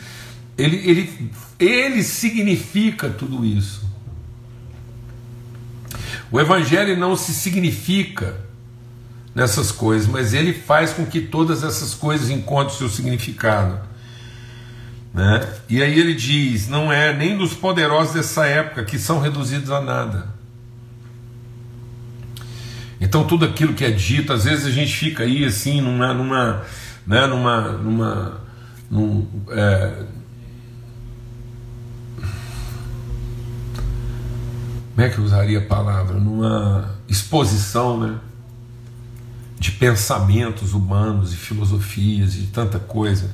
ele, 0.57 0.89
ele, 0.89 1.31
ele 1.57 2.03
significa 2.03 3.09
tudo 3.09 3.45
isso. 3.45 3.89
O 6.29 6.39
Evangelho 6.39 6.97
não 6.97 7.15
se 7.15 7.33
significa 7.33 8.35
nessas 9.33 9.71
coisas, 9.71 10.07
mas 10.07 10.33
ele 10.33 10.53
faz 10.53 10.91
com 10.91 11.05
que 11.05 11.21
todas 11.21 11.63
essas 11.63 11.93
coisas 11.93 12.29
encontrem 12.29 12.77
seu 12.77 12.89
significado. 12.89 13.79
Né? 15.13 15.47
E 15.69 15.81
aí 15.81 15.99
ele 15.99 16.13
diz: 16.13 16.67
não 16.67 16.91
é 16.91 17.13
nem 17.13 17.37
dos 17.37 17.53
poderosos 17.53 18.13
dessa 18.13 18.45
época 18.45 18.83
que 18.83 18.97
são 18.97 19.19
reduzidos 19.19 19.69
a 19.71 19.81
nada. 19.81 20.27
Então 22.99 23.25
tudo 23.25 23.45
aquilo 23.45 23.73
que 23.73 23.83
é 23.83 23.91
dito, 23.91 24.31
às 24.31 24.43
vezes 24.43 24.65
a 24.65 24.69
gente 24.69 24.95
fica 24.95 25.23
aí 25.23 25.43
assim 25.43 25.81
numa, 25.81 26.13
numa, 26.13 26.61
né, 27.05 27.25
numa, 27.25 27.61
numa, 27.71 28.41
num, 28.91 29.27
é, 29.49 30.05
como 35.01 35.07
é 35.07 35.09
que 35.09 35.17
eu 35.17 35.23
usaria 35.23 35.57
a 35.57 35.65
palavra? 35.65 36.19
Numa 36.19 36.95
exposição, 37.09 37.99
né? 37.99 38.19
De 39.59 39.71
pensamentos 39.71 40.73
humanos 40.73 41.33
e 41.33 41.37
filosofias 41.37 42.35
e 42.35 42.43
tanta 42.43 42.77
coisa. 42.77 43.31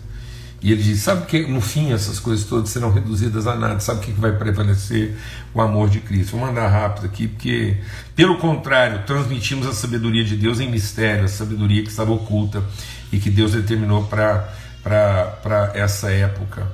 E 0.62 0.72
ele 0.72 0.82
diz: 0.82 1.02
sabe 1.02 1.26
que 1.26 1.46
no 1.48 1.62
fim 1.62 1.92
essas 1.92 2.20
coisas 2.20 2.46
todas 2.46 2.70
serão 2.70 2.92
reduzidas 2.92 3.46
a 3.46 3.56
nada, 3.56 3.80
sabe 3.80 4.00
o 4.00 4.04
que 4.04 4.12
vai 4.12 4.32
prevalecer? 4.32 5.16
O 5.54 5.62
amor 5.62 5.90
de 5.90 6.00
Cristo. 6.00 6.38
Vou 6.38 6.48
mandar 6.48 6.68
rápido 6.68 7.06
aqui, 7.06 7.28
porque, 7.28 7.78
pelo 8.16 8.38
contrário, 8.38 9.04
transmitimos 9.06 9.68
a 9.68 9.74
sabedoria 9.74 10.24
de 10.24 10.36
Deus 10.36 10.60
em 10.60 10.70
mistério, 10.70 11.26
a 11.26 11.28
sabedoria 11.28 11.84
que 11.84 11.90
estava 11.90 12.12
oculta 12.12 12.64
e 13.12 13.18
que 13.18 13.30
Deus 13.30 13.54
determinou 13.54 14.04
para 14.04 15.72
essa 15.74 16.12
época. 16.12 16.68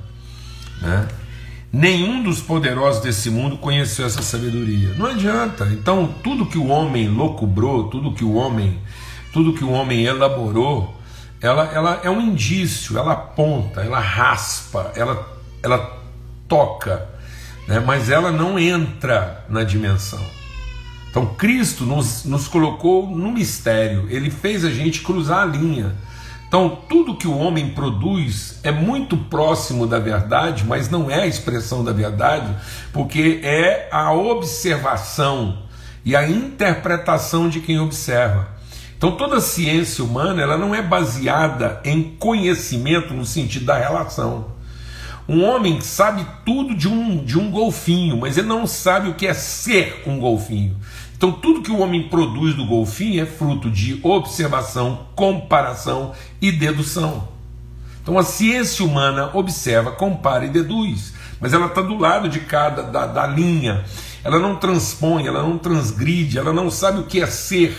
Né? 0.80 1.08
Nenhum 1.72 2.22
dos 2.22 2.40
poderosos 2.40 3.02
desse 3.02 3.30
mundo 3.30 3.56
conheceu 3.56 4.06
essa 4.06 4.22
sabedoria. 4.22 4.94
Não 4.96 5.06
adianta. 5.06 5.66
Então, 5.72 6.14
tudo 6.22 6.46
que 6.46 6.58
o 6.58 6.68
homem 6.68 7.08
locubrou, 7.08 7.88
tudo 7.88 8.12
que 8.12 8.24
o 8.24 8.34
homem, 8.34 8.78
tudo 9.32 9.52
que 9.54 9.64
o 9.64 9.70
homem 9.70 10.04
elaborou, 10.04 11.00
ela, 11.44 11.70
ela 11.74 12.00
é 12.02 12.08
um 12.08 12.22
indício, 12.22 12.96
ela 12.96 13.12
aponta, 13.12 13.82
ela 13.82 14.00
raspa, 14.00 14.90
ela, 14.96 15.28
ela 15.62 15.98
toca, 16.48 17.06
né? 17.68 17.80
mas 17.80 18.08
ela 18.08 18.32
não 18.32 18.58
entra 18.58 19.44
na 19.46 19.62
dimensão. 19.62 20.24
Então 21.10 21.26
Cristo 21.34 21.84
nos, 21.84 22.24
nos 22.24 22.48
colocou 22.48 23.06
no 23.06 23.30
mistério, 23.30 24.06
ele 24.08 24.30
fez 24.30 24.64
a 24.64 24.70
gente 24.70 25.02
cruzar 25.02 25.42
a 25.42 25.44
linha. 25.44 25.94
Então, 26.48 26.78
tudo 26.88 27.16
que 27.16 27.26
o 27.26 27.36
homem 27.36 27.70
produz 27.70 28.60
é 28.62 28.70
muito 28.70 29.16
próximo 29.16 29.88
da 29.88 29.98
verdade, 29.98 30.64
mas 30.64 30.88
não 30.88 31.10
é 31.10 31.22
a 31.22 31.26
expressão 31.26 31.82
da 31.82 31.90
verdade, 31.90 32.54
porque 32.92 33.40
é 33.42 33.88
a 33.90 34.12
observação 34.12 35.64
e 36.04 36.14
a 36.14 36.28
interpretação 36.28 37.48
de 37.48 37.58
quem 37.58 37.80
observa. 37.80 38.53
Então 39.04 39.16
toda 39.16 39.36
a 39.36 39.40
ciência 39.42 40.02
humana 40.02 40.40
ela 40.40 40.56
não 40.56 40.74
é 40.74 40.80
baseada 40.80 41.78
em 41.84 42.02
conhecimento 42.18 43.12
no 43.12 43.26
sentido 43.26 43.66
da 43.66 43.76
relação. 43.76 44.46
Um 45.28 45.44
homem 45.44 45.78
sabe 45.82 46.26
tudo 46.42 46.74
de 46.74 46.88
um, 46.88 47.22
de 47.22 47.38
um 47.38 47.50
golfinho, 47.50 48.16
mas 48.16 48.38
ele 48.38 48.48
não 48.48 48.66
sabe 48.66 49.10
o 49.10 49.14
que 49.14 49.26
é 49.26 49.34
ser 49.34 50.04
um 50.06 50.18
golfinho. 50.18 50.74
Então 51.14 51.32
tudo 51.32 51.60
que 51.60 51.70
o 51.70 51.80
homem 51.80 52.08
produz 52.08 52.54
do 52.54 52.64
golfinho 52.64 53.22
é 53.22 53.26
fruto 53.26 53.70
de 53.70 54.00
observação, 54.02 55.00
comparação 55.14 56.12
e 56.40 56.50
dedução. 56.50 57.28
Então 58.02 58.18
a 58.18 58.22
ciência 58.22 58.86
humana 58.86 59.28
observa, 59.34 59.92
compara 59.92 60.46
e 60.46 60.48
deduz, 60.48 61.12
mas 61.38 61.52
ela 61.52 61.66
está 61.66 61.82
do 61.82 61.98
lado 61.98 62.26
de 62.26 62.40
cada 62.40 62.82
da, 62.82 63.04
da 63.04 63.26
linha. 63.26 63.84
Ela 64.24 64.38
não 64.38 64.56
transpõe, 64.56 65.26
ela 65.26 65.42
não 65.42 65.58
transgride, 65.58 66.38
ela 66.38 66.54
não 66.54 66.70
sabe 66.70 67.00
o 67.00 67.04
que 67.04 67.20
é 67.20 67.26
ser 67.26 67.76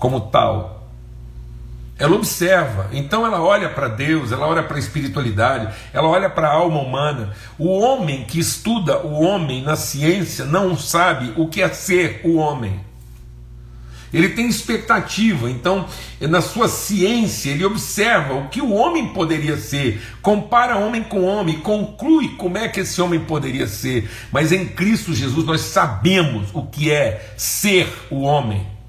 como 0.00 0.20
tal. 0.22 0.88
Ela 1.96 2.16
observa, 2.16 2.88
então 2.92 3.26
ela 3.26 3.42
olha 3.42 3.68
para 3.68 3.86
Deus, 3.86 4.32
ela 4.32 4.46
olha 4.46 4.62
para 4.62 4.76
a 4.76 4.80
espiritualidade, 4.80 5.70
ela 5.92 6.08
olha 6.08 6.30
para 6.30 6.48
a 6.48 6.54
alma 6.54 6.80
humana. 6.80 7.34
O 7.58 7.68
homem 7.78 8.24
que 8.24 8.40
estuda 8.40 9.00
o 9.06 9.22
homem 9.22 9.62
na 9.62 9.76
ciência 9.76 10.46
não 10.46 10.74
sabe 10.78 11.34
o 11.36 11.46
que 11.46 11.60
é 11.60 11.68
ser 11.68 12.22
o 12.24 12.36
homem. 12.36 12.80
Ele 14.12 14.30
tem 14.30 14.48
expectativa, 14.48 15.48
então, 15.48 15.86
na 16.22 16.40
sua 16.40 16.68
ciência, 16.68 17.50
ele 17.50 17.64
observa 17.64 18.34
o 18.34 18.48
que 18.48 18.60
o 18.62 18.72
homem 18.72 19.08
poderia 19.08 19.56
ser, 19.56 20.02
compara 20.22 20.78
homem 20.78 21.02
com 21.02 21.22
homem, 21.22 21.60
conclui 21.60 22.30
como 22.30 22.56
é 22.56 22.66
que 22.66 22.80
esse 22.80 23.00
homem 23.00 23.20
poderia 23.20 23.68
ser. 23.68 24.10
Mas 24.32 24.52
em 24.52 24.66
Cristo 24.66 25.14
Jesus 25.14 25.44
nós 25.44 25.60
sabemos 25.60 26.48
o 26.54 26.62
que 26.62 26.90
é 26.90 27.34
ser 27.36 27.86
o 28.10 28.22
homem. 28.22 28.79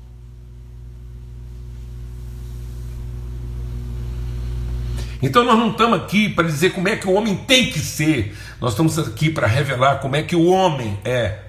Então 5.22 5.44
nós 5.44 5.58
não 5.58 5.72
estamos 5.72 6.00
aqui 6.00 6.30
para 6.30 6.48
dizer 6.48 6.72
como 6.74 6.88
é 6.88 6.96
que 6.96 7.08
o 7.08 7.14
homem 7.14 7.36
tem 7.36 7.72
que 7.72 7.80
ser, 7.80 8.36
nós 8.60 8.72
estamos 8.72 8.98
aqui 8.98 9.30
para 9.30 9.46
revelar 9.46 10.00
como 10.00 10.16
é 10.16 10.24
que 10.24 10.36
o 10.36 10.46
homem 10.48 10.98
é. 11.06 11.40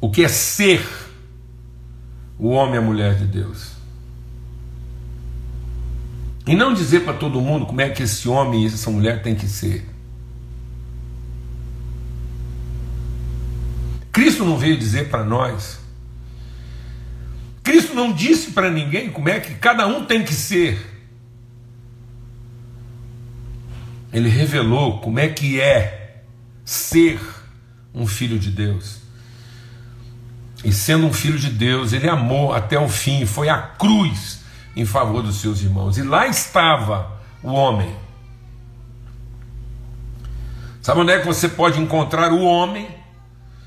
O 0.00 0.10
que 0.10 0.24
é 0.24 0.28
ser 0.28 0.86
o 2.38 2.50
homem 2.50 2.74
e 2.74 2.78
a 2.78 2.82
mulher 2.82 3.14
de 3.16 3.26
Deus. 3.26 3.72
E 6.46 6.54
não 6.54 6.74
dizer 6.74 7.00
para 7.00 7.14
todo 7.14 7.40
mundo 7.40 7.66
como 7.66 7.80
é 7.80 7.88
que 7.88 8.02
esse 8.02 8.28
homem 8.28 8.64
e 8.64 8.66
essa 8.66 8.90
mulher 8.90 9.22
tem 9.22 9.34
que 9.34 9.48
ser. 9.48 9.88
Cristo 14.12 14.44
não 14.44 14.58
veio 14.58 14.78
dizer 14.78 15.08
para 15.08 15.24
nós 15.24 15.83
Cristo 17.64 17.94
não 17.94 18.12
disse 18.12 18.52
para 18.52 18.70
ninguém 18.70 19.10
como 19.10 19.30
é 19.30 19.40
que 19.40 19.54
cada 19.54 19.86
um 19.86 20.04
tem 20.04 20.22
que 20.22 20.34
ser. 20.34 20.92
Ele 24.12 24.28
revelou 24.28 25.00
como 25.00 25.18
é 25.18 25.28
que 25.28 25.58
é 25.58 26.22
ser 26.62 27.18
um 27.92 28.06
filho 28.06 28.38
de 28.38 28.50
Deus. 28.50 28.98
E 30.62 30.72
sendo 30.72 31.06
um 31.06 31.12
filho 31.12 31.38
de 31.38 31.48
Deus, 31.48 31.94
ele 31.94 32.08
amou 32.08 32.52
até 32.52 32.78
o 32.78 32.88
fim, 32.88 33.24
foi 33.24 33.48
à 33.48 33.60
cruz 33.60 34.40
em 34.76 34.84
favor 34.84 35.22
dos 35.22 35.36
seus 35.36 35.62
irmãos. 35.62 35.96
E 35.96 36.02
lá 36.02 36.26
estava 36.26 37.18
o 37.42 37.50
homem. 37.50 37.96
Sabe 40.82 41.00
onde 41.00 41.12
é 41.12 41.18
que 41.18 41.26
você 41.26 41.48
pode 41.48 41.80
encontrar 41.80 42.30
o 42.30 42.42
homem, 42.42 42.86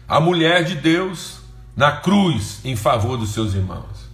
a 0.07 0.19
mulher 0.19 0.63
de 0.63 0.75
Deus, 0.75 1.36
na 1.77 1.91
cruz 1.91 2.59
em 2.65 2.75
favor 2.75 3.17
dos 3.17 3.29
seus 3.29 3.53
irmãos. 3.53 4.09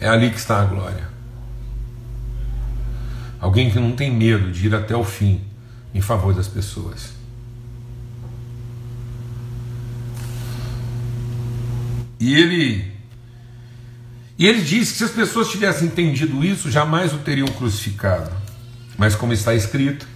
É 0.00 0.08
ali 0.08 0.30
que 0.30 0.38
está 0.38 0.62
a 0.62 0.64
glória. 0.64 1.06
Alguém 3.38 3.70
que 3.70 3.78
não 3.78 3.92
tem 3.92 4.10
medo 4.10 4.50
de 4.50 4.66
ir 4.66 4.74
até 4.74 4.96
o 4.96 5.04
fim 5.04 5.42
em 5.94 6.00
favor 6.00 6.34
das 6.34 6.48
pessoas. 6.48 7.12
E 12.18 12.34
ele 12.34 12.90
e 14.38 14.46
ele 14.46 14.62
disse 14.62 14.92
que 14.92 14.98
se 14.98 15.04
as 15.04 15.10
pessoas 15.10 15.50
tivessem 15.50 15.88
entendido 15.88 16.42
isso, 16.42 16.70
jamais 16.70 17.12
o 17.12 17.18
teriam 17.18 17.46
crucificado. 17.48 18.30
Mas 18.96 19.14
como 19.14 19.32
está 19.32 19.54
escrito, 19.54 20.06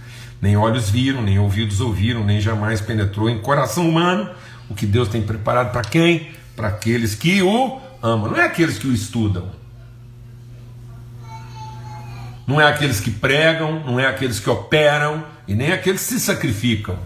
nem 0.41 0.55
olhos 0.55 0.89
viram, 0.89 1.21
nem 1.21 1.39
ouvidos 1.39 1.81
ouviram, 1.81 2.23
nem 2.23 2.39
jamais 2.39 2.81
penetrou 2.81 3.29
em 3.29 3.39
coração 3.39 3.87
humano 3.87 4.29
o 4.69 4.75
que 4.75 4.85
Deus 4.85 5.07
tem 5.07 5.21
preparado 5.21 5.71
para 5.71 5.81
quem? 5.81 6.31
Para 6.55 6.69
aqueles 6.69 7.15
que 7.15 7.41
o 7.41 7.79
amam. 8.01 8.31
Não 8.31 8.37
é 8.37 8.45
aqueles 8.45 8.77
que 8.77 8.87
o 8.87 8.93
estudam. 8.93 9.49
Não 12.45 12.61
é 12.61 12.65
aqueles 12.65 12.99
que 12.99 13.11
pregam, 13.11 13.83
não 13.83 13.99
é 13.99 14.05
aqueles 14.05 14.39
que 14.39 14.49
operam 14.49 15.23
e 15.47 15.53
nem 15.53 15.71
aqueles 15.71 16.01
que 16.01 16.13
se 16.13 16.19
sacrificam. 16.19 16.97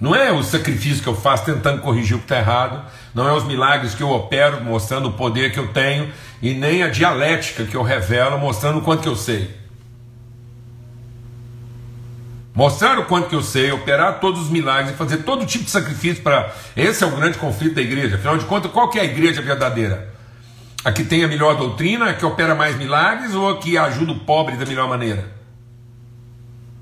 Não 0.00 0.14
é 0.14 0.30
o 0.30 0.44
sacrifício 0.44 1.02
que 1.02 1.08
eu 1.08 1.16
faço 1.16 1.44
tentando 1.44 1.82
corrigir 1.82 2.14
o 2.14 2.20
que 2.20 2.24
está 2.24 2.38
errado, 2.38 2.84
não 3.12 3.28
é 3.28 3.32
os 3.32 3.42
milagres 3.42 3.96
que 3.96 4.02
eu 4.02 4.10
opero 4.10 4.62
mostrando 4.62 5.08
o 5.08 5.12
poder 5.12 5.52
que 5.52 5.58
eu 5.58 5.72
tenho, 5.72 6.08
e 6.40 6.54
nem 6.54 6.84
a 6.84 6.88
dialética 6.88 7.64
que 7.64 7.74
eu 7.74 7.82
revelo 7.82 8.38
mostrando 8.38 8.78
o 8.78 8.82
quanto 8.82 9.02
que 9.02 9.08
eu 9.08 9.16
sei. 9.16 9.52
Mostrar 12.58 12.98
o 12.98 13.04
quanto 13.04 13.28
que 13.28 13.36
eu 13.36 13.42
sei, 13.42 13.70
operar 13.70 14.18
todos 14.18 14.40
os 14.42 14.50
milagres 14.50 14.92
e 14.92 14.96
fazer 14.96 15.18
todo 15.18 15.46
tipo 15.46 15.62
de 15.62 15.70
sacrifício 15.70 16.24
para. 16.24 16.52
Esse 16.74 17.04
é 17.04 17.06
o 17.06 17.14
grande 17.14 17.38
conflito 17.38 17.76
da 17.76 17.80
igreja. 17.80 18.16
Afinal 18.16 18.36
de 18.36 18.46
contas, 18.46 18.72
qual 18.72 18.90
que 18.90 18.98
é 18.98 19.02
a 19.02 19.04
igreja 19.04 19.40
verdadeira? 19.40 20.12
A 20.84 20.90
que 20.90 21.04
tem 21.04 21.22
a 21.22 21.28
melhor 21.28 21.56
doutrina, 21.56 22.06
a 22.06 22.14
que 22.14 22.26
opera 22.26 22.56
mais 22.56 22.76
milagres 22.76 23.32
ou 23.32 23.48
a 23.48 23.58
que 23.58 23.78
ajuda 23.78 24.10
o 24.10 24.18
pobre 24.18 24.56
da 24.56 24.66
melhor 24.66 24.88
maneira? 24.88 25.30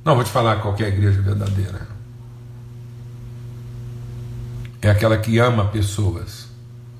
Não, 0.02 0.14
vou 0.14 0.24
te 0.24 0.30
falar 0.30 0.62
qual 0.62 0.72
que 0.72 0.82
é 0.82 0.86
a 0.86 0.88
igreja 0.88 1.20
verdadeira. 1.20 1.86
É 4.80 4.88
aquela 4.88 5.18
que 5.18 5.38
ama 5.38 5.66
pessoas 5.66 6.48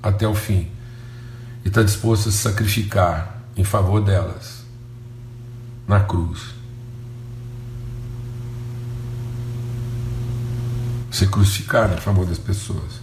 até 0.03 0.27
o 0.27 0.35
fim 0.35 0.69
e 1.65 1.69
está 1.69 1.81
disposto 1.81 2.29
a 2.29 2.31
se 2.31 2.37
sacrificar 2.37 3.41
em 3.57 3.63
favor 3.63 4.01
delas 4.01 4.63
na 5.87 6.01
cruz. 6.01 6.56
Ser 11.11 11.29
crucificado 11.29 11.93
em 11.93 11.97
favor 11.97 12.25
das 12.25 12.37
pessoas. 12.37 13.01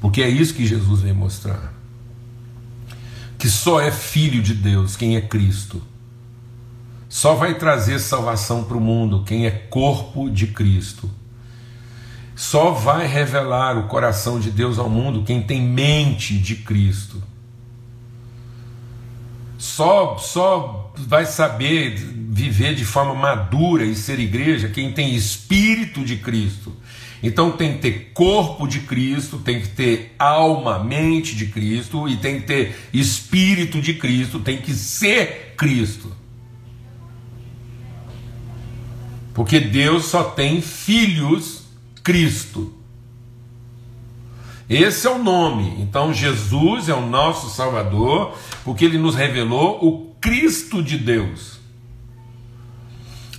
Porque 0.00 0.22
é 0.22 0.28
isso 0.28 0.54
que 0.54 0.66
Jesus 0.66 1.00
vem 1.00 1.12
mostrar. 1.12 1.72
Que 3.38 3.48
só 3.48 3.80
é 3.80 3.90
filho 3.90 4.42
de 4.42 4.54
Deus 4.54 4.96
quem 4.96 5.16
é 5.16 5.20
Cristo. 5.20 5.82
Só 7.08 7.34
vai 7.34 7.54
trazer 7.54 7.98
salvação 7.98 8.64
para 8.64 8.76
o 8.76 8.80
mundo 8.80 9.24
quem 9.24 9.46
é 9.46 9.50
corpo 9.50 10.30
de 10.30 10.48
Cristo. 10.48 11.10
Só 12.36 12.70
vai 12.70 13.06
revelar 13.06 13.76
o 13.76 13.88
coração 13.88 14.38
de 14.38 14.50
Deus 14.50 14.78
ao 14.78 14.88
mundo 14.88 15.24
quem 15.24 15.42
tem 15.42 15.60
mente 15.60 16.38
de 16.38 16.56
Cristo. 16.56 17.22
Só, 19.58 20.16
só 20.18 20.92
vai 20.96 21.26
saber 21.26 21.96
viver 21.96 22.76
de 22.76 22.84
forma 22.84 23.12
madura 23.12 23.84
e 23.84 23.94
ser 23.96 24.20
igreja 24.20 24.68
quem 24.68 24.92
tem 24.92 25.16
espírito 25.16 26.04
de 26.04 26.16
Cristo. 26.16 26.76
Então 27.20 27.50
tem 27.50 27.72
que 27.72 27.78
ter 27.80 28.12
corpo 28.14 28.68
de 28.68 28.78
Cristo, 28.80 29.38
tem 29.38 29.60
que 29.60 29.66
ter 29.66 30.14
alma, 30.16 30.78
mente 30.78 31.34
de 31.34 31.46
Cristo 31.46 32.08
e 32.08 32.16
tem 32.16 32.40
que 32.40 32.46
ter 32.46 32.76
espírito 32.92 33.80
de 33.80 33.94
Cristo, 33.94 34.38
tem 34.38 34.58
que 34.58 34.72
ser 34.72 35.54
Cristo. 35.56 36.16
Porque 39.34 39.58
Deus 39.58 40.04
só 40.04 40.22
tem 40.22 40.60
filhos 40.60 41.64
Cristo. 42.04 42.77
Esse 44.68 45.06
é 45.06 45.10
o 45.10 45.18
nome. 45.18 45.76
Então 45.80 46.12
Jesus 46.12 46.88
é 46.88 46.94
o 46.94 47.06
nosso 47.06 47.48
Salvador, 47.48 48.34
porque 48.64 48.84
ele 48.84 48.98
nos 48.98 49.14
revelou 49.14 49.78
o 49.82 50.14
Cristo 50.20 50.82
de 50.82 50.98
Deus. 50.98 51.58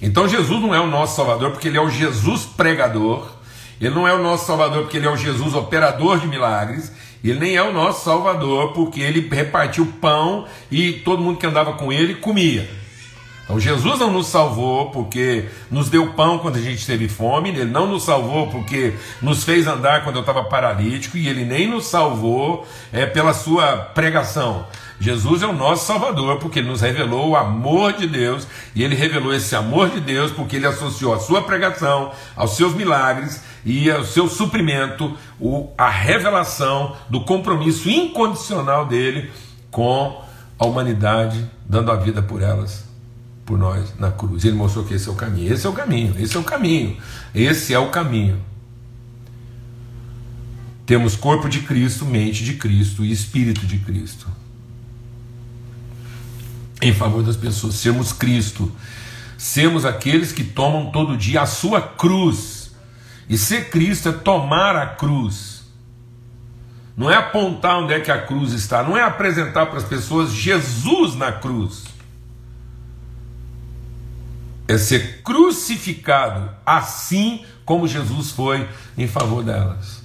Então 0.01 0.27
Jesus 0.27 0.61
não 0.61 0.73
é 0.73 0.79
o 0.79 0.87
nosso 0.87 1.15
Salvador 1.15 1.51
porque 1.51 1.67
ele 1.67 1.77
é 1.77 1.81
o 1.81 1.89
Jesus 1.89 2.45
pregador, 2.45 3.27
ele 3.81 3.93
não 3.93 4.07
é 4.07 4.13
o 4.13 4.23
nosso 4.23 4.45
Salvador 4.45 4.83
porque 4.83 4.97
ele 4.97 5.07
é 5.07 5.11
o 5.11 5.17
Jesus 5.17 5.53
operador 5.53 6.19
de 6.19 6.27
milagres, 6.27 6.91
ele 7.23 7.39
nem 7.39 7.55
é 7.55 7.61
o 7.61 7.73
nosso 7.73 8.05
Salvador 8.05 8.71
porque 8.71 9.01
ele 9.01 9.27
repartiu 9.29 9.85
pão 9.99 10.45
e 10.71 10.93
todo 10.93 11.21
mundo 11.21 11.37
que 11.37 11.45
andava 11.45 11.73
com 11.73 11.91
ele 11.91 12.15
comia. 12.15 12.78
Então 13.49 13.59
Jesus 13.59 13.97
não 13.97 14.13
nos 14.13 14.27
salvou 14.27 14.91
porque 14.91 15.49
nos 15.71 15.89
deu 15.89 16.13
pão 16.13 16.37
quando 16.37 16.57
a 16.57 16.61
gente 16.61 16.85
teve 16.85 17.09
fome, 17.09 17.49
ele 17.49 17.65
não 17.65 17.87
nos 17.87 18.03
salvou 18.03 18.45
porque 18.45 18.93
nos 19.23 19.43
fez 19.43 19.65
andar 19.65 20.03
quando 20.03 20.17
eu 20.17 20.21
estava 20.21 20.43
paralítico, 20.43 21.17
e 21.17 21.27
ele 21.27 21.43
nem 21.43 21.67
nos 21.67 21.87
salvou 21.87 22.67
é, 22.93 23.07
pela 23.07 23.33
sua 23.33 23.77
pregação. 23.77 24.67
Jesus 24.99 25.41
é 25.41 25.47
o 25.47 25.53
nosso 25.53 25.87
Salvador 25.87 26.37
porque 26.37 26.59
ele 26.59 26.67
nos 26.67 26.81
revelou 26.81 27.29
o 27.29 27.35
amor 27.35 27.93
de 27.93 28.05
Deus, 28.05 28.47
e 28.75 28.83
ele 28.83 28.93
revelou 28.93 29.33
esse 29.33 29.55
amor 29.55 29.89
de 29.89 29.99
Deus 29.99 30.31
porque 30.31 30.57
ele 30.57 30.67
associou 30.67 31.15
a 31.15 31.19
sua 31.19 31.41
pregação, 31.41 32.11
aos 32.35 32.55
seus 32.55 32.75
milagres 32.75 33.41
e 33.65 33.89
ao 33.89 34.05
seu 34.05 34.29
suprimento, 34.29 35.17
o, 35.39 35.71
a 35.75 35.89
revelação 35.89 36.95
do 37.09 37.21
compromisso 37.21 37.89
incondicional 37.89 38.85
dele 38.85 39.31
com 39.71 40.21
a 40.59 40.67
humanidade, 40.67 41.49
dando 41.65 41.91
a 41.91 41.95
vida 41.95 42.21
por 42.21 42.43
elas 42.43 42.88
por 43.49 43.57
nós 43.57 43.95
na 43.97 44.11
cruz. 44.11 44.45
Ele 44.45 44.55
mostrou 44.55 44.85
que 44.85 44.93
esse 44.93 45.09
é 45.09 45.11
o 45.11 45.15
caminho. 45.15 45.51
Esse 45.51 45.65
é 45.65 45.69
o 45.69 45.73
caminho, 45.73 46.15
esse 46.19 46.37
é 46.37 46.39
o 46.39 46.43
caminho. 46.43 46.97
Esse 47.33 47.73
é 47.73 47.79
o 47.79 47.89
caminho. 47.89 48.39
Temos 50.85 51.15
corpo 51.15 51.49
de 51.49 51.61
Cristo, 51.61 52.05
mente 52.05 52.43
de 52.43 52.53
Cristo 52.53 53.03
e 53.03 53.11
espírito 53.11 53.65
de 53.65 53.79
Cristo. 53.79 54.27
Em 56.79 56.93
favor 56.93 57.23
das 57.23 57.35
pessoas, 57.35 57.73
sermos 57.73 58.13
Cristo, 58.13 58.71
sermos 59.35 59.83
aqueles 59.83 60.31
que 60.31 60.43
tomam 60.43 60.91
todo 60.91 61.17
dia 61.17 61.41
a 61.41 61.47
sua 61.47 61.81
cruz. 61.81 62.71
E 63.27 63.35
ser 63.35 63.71
Cristo 63.71 64.09
é 64.09 64.11
tomar 64.11 64.75
a 64.75 64.85
cruz. 64.85 65.63
Não 66.95 67.09
é 67.09 67.15
apontar 67.15 67.79
onde 67.79 67.93
é 67.93 67.99
que 67.99 68.11
a 68.11 68.21
cruz 68.21 68.53
está, 68.53 68.83
não 68.83 68.95
é 68.95 69.01
apresentar 69.01 69.65
para 69.65 69.79
as 69.79 69.85
pessoas 69.85 70.31
Jesus 70.31 71.15
na 71.15 71.31
cruz 71.31 71.88
é 74.69 74.77
ser 74.77 75.23
crucificado 75.23 76.47
assim 76.63 77.43
como 77.65 77.87
Jesus 77.87 78.29
foi 78.29 78.69
em 78.95 79.07
favor 79.07 79.43
delas. 79.43 80.03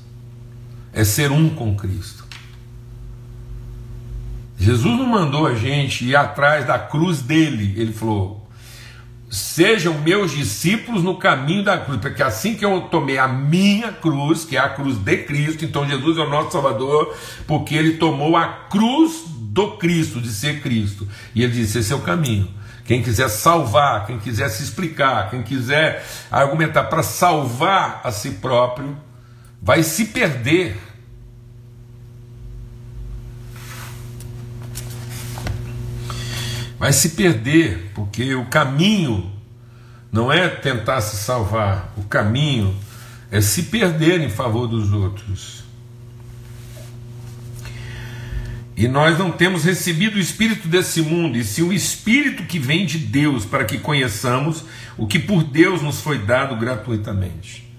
É 0.91 1.05
ser 1.05 1.31
um 1.31 1.51
com 1.51 1.77
Cristo. 1.77 2.25
Jesus 4.59 4.97
não 4.97 5.05
mandou 5.05 5.47
a 5.47 5.55
gente 5.55 6.07
ir 6.07 6.17
atrás 6.17 6.67
da 6.67 6.79
cruz 6.79 7.21
dele, 7.21 7.75
ele 7.79 7.93
falou: 7.93 8.49
sejam 9.29 10.01
meus 10.01 10.31
discípulos 10.31 11.03
no 11.03 11.19
caminho 11.19 11.63
da 11.63 11.77
cruz, 11.77 12.01
porque 12.01 12.23
assim 12.23 12.55
que 12.55 12.65
eu 12.65 12.81
tomei 12.83 13.19
a 13.19 13.29
minha 13.29 13.93
cruz, 13.93 14.47
que 14.47 14.57
é 14.57 14.61
a 14.61 14.71
cruz 14.71 14.97
de 14.97 15.17
Cristo, 15.25 15.63
então 15.63 15.87
Jesus 15.87 16.17
é 16.17 16.23
o 16.23 16.31
nosso 16.31 16.53
Salvador, 16.53 17.15
porque 17.47 17.75
ele 17.75 17.99
tomou 17.99 18.35
a 18.35 18.47
cruz 18.71 19.25
do 19.27 19.73
Cristo, 19.73 20.23
de 20.23 20.31
ser 20.31 20.63
Cristo, 20.63 21.07
e 21.35 21.43
ele 21.43 21.53
disse: 21.53 21.81
esse 21.81 21.93
é 21.93 21.97
o 21.97 22.01
caminho. 22.01 22.49
Quem 22.85 23.03
quiser 23.03 23.29
salvar, 23.31 24.07
quem 24.07 24.19
quiser 24.19 24.51
se 24.51 24.63
explicar, 24.63 25.31
quem 25.31 25.43
quiser 25.43 26.05
argumentar 26.31 26.85
para 26.85 27.03
salvar 27.03 28.03
a 28.05 28.13
si 28.13 28.33
próprio, 28.33 28.97
vai 29.61 29.83
se 29.83 30.07
perder. 30.07 30.77
Vai 36.79 36.93
se 36.93 37.11
perder, 37.11 37.93
porque 37.95 38.35
o 38.35 38.45
caminho 38.47 39.33
não 40.13 40.31
é 40.31 40.47
tentar 40.49 41.01
se 41.01 41.17
salvar, 41.17 41.95
o 41.97 42.03
caminho 42.03 42.77
é 43.31 43.41
se 43.41 43.63
perder 43.65 44.21
em 44.21 44.29
favor 44.29 44.67
dos 44.67 44.93
outros. 44.93 45.64
E 48.77 48.89
nós 48.89 49.19
não 49.19 49.31
temos 49.31 49.65
recebido 49.65 50.17
o 50.17 50.21
espírito 50.21 50.67
desse 50.67 51.01
mundo, 51.01 51.39
e 51.39 51.45
sim 51.45 51.63
o 51.63 51.73
espírito 51.73 52.43
que 52.43 52.59
vem 52.59 52.85
de 52.85 52.99
Deus, 52.99 53.45
para 53.45 53.65
que 53.65 53.79
conheçamos 53.79 54.65
o 54.97 55.07
que 55.07 55.19
por 55.19 55.45
Deus 55.45 55.81
nos 55.81 56.01
foi 56.01 56.19
dado 56.19 56.57
gratuitamente. 56.57 57.73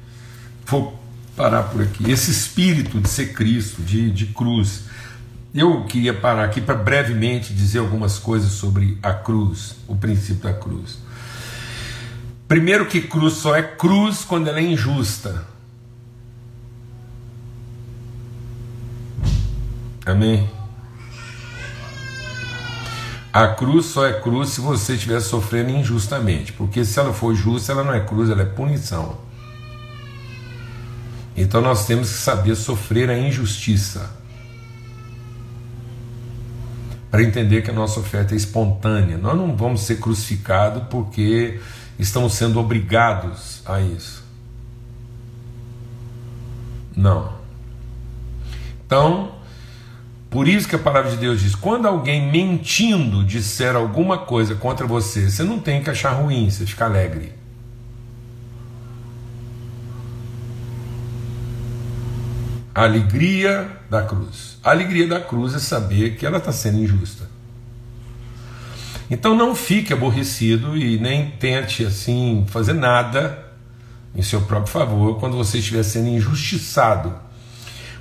Vou 0.66 0.98
parar 1.36 1.64
por 1.64 1.82
aqui. 1.82 2.10
Esse 2.10 2.32
espírito 2.32 3.02
de 3.02 3.10
ser 3.10 3.34
Cristo, 3.34 3.82
de, 3.82 4.10
de 4.10 4.28
cruz. 4.28 4.86
Eu 5.54 5.84
queria 5.84 6.14
parar 6.14 6.46
aqui 6.46 6.62
para 6.62 6.76
brevemente 6.76 7.54
dizer 7.54 7.80
algumas 7.80 8.18
coisas 8.18 8.52
sobre 8.52 8.98
a 9.04 9.14
cruz, 9.14 9.76
o 9.88 9.96
princípio 9.96 10.44
da 10.44 10.54
cruz. 10.54 10.98
Primeiro, 12.48 12.86
que 12.86 13.02
cruz 13.02 13.34
só 13.34 13.56
é 13.56 13.64
cruz 13.64 14.24
quando 14.24 14.48
ela 14.48 14.60
é 14.60 14.64
injusta. 14.64 15.46
Amém? 20.06 20.48
A 23.36 23.50
cruz 23.50 23.88
só 23.88 24.08
é 24.08 24.14
cruz 24.14 24.52
se 24.52 24.62
você 24.62 24.94
estiver 24.94 25.20
sofrendo 25.20 25.70
injustamente, 25.70 26.54
porque 26.54 26.86
se 26.86 26.98
ela 26.98 27.12
for 27.12 27.36
justa, 27.36 27.74
ela 27.74 27.84
não 27.84 27.94
é 27.94 28.00
cruz, 28.00 28.30
ela 28.30 28.44
é 28.44 28.46
punição. 28.46 29.18
Então 31.36 31.60
nós 31.60 31.86
temos 31.86 32.10
que 32.10 32.18
saber 32.18 32.56
sofrer 32.56 33.10
a 33.10 33.18
injustiça 33.18 34.10
para 37.12 37.24
entender 37.24 37.62
que 37.62 37.70
a 37.70 37.74
nossa 37.74 38.00
oferta 38.00 38.34
é 38.34 38.38
espontânea. 38.38 39.18
Nós 39.18 39.36
não 39.36 39.54
vamos 39.54 39.82
ser 39.82 40.00
crucificados 40.00 40.84
porque 40.90 41.60
estamos 42.00 42.36
sendo 42.36 42.58
obrigados 42.58 43.62
a 43.66 43.82
isso. 43.82 44.24
Não. 46.96 47.34
Então, 48.86 49.35
por 50.36 50.50
isso 50.50 50.68
que 50.68 50.76
a 50.76 50.80
palavra 50.80 51.12
de 51.12 51.16
Deus 51.16 51.40
diz: 51.40 51.56
quando 51.56 51.88
alguém 51.88 52.30
mentindo 52.30 53.24
disser 53.24 53.74
alguma 53.74 54.18
coisa 54.18 54.54
contra 54.54 54.86
você, 54.86 55.30
você 55.30 55.44
não 55.44 55.60
tem 55.60 55.82
que 55.82 55.90
achar 55.90 56.12
ruim, 56.12 56.50
você 56.50 56.66
fica 56.66 56.84
alegre. 56.84 57.32
Alegria 62.74 63.80
da 63.90 64.04
cruz. 64.04 64.58
A 64.62 64.72
alegria 64.72 65.08
da 65.08 65.22
cruz 65.22 65.54
é 65.54 65.60
saber 65.60 66.18
que 66.18 66.26
ela 66.26 66.40
está 66.40 66.52
sendo 66.52 66.80
injusta. 66.80 67.30
Então 69.10 69.34
não 69.34 69.56
fique 69.56 69.94
aborrecido 69.94 70.76
e 70.76 71.00
nem 71.00 71.32
tente 71.32 71.86
assim 71.86 72.46
fazer 72.50 72.74
nada 72.74 73.42
em 74.14 74.22
seu 74.22 74.42
próprio 74.42 74.74
favor 74.74 75.18
quando 75.18 75.38
você 75.38 75.60
estiver 75.60 75.84
sendo 75.84 76.10
injustiçado. 76.10 77.24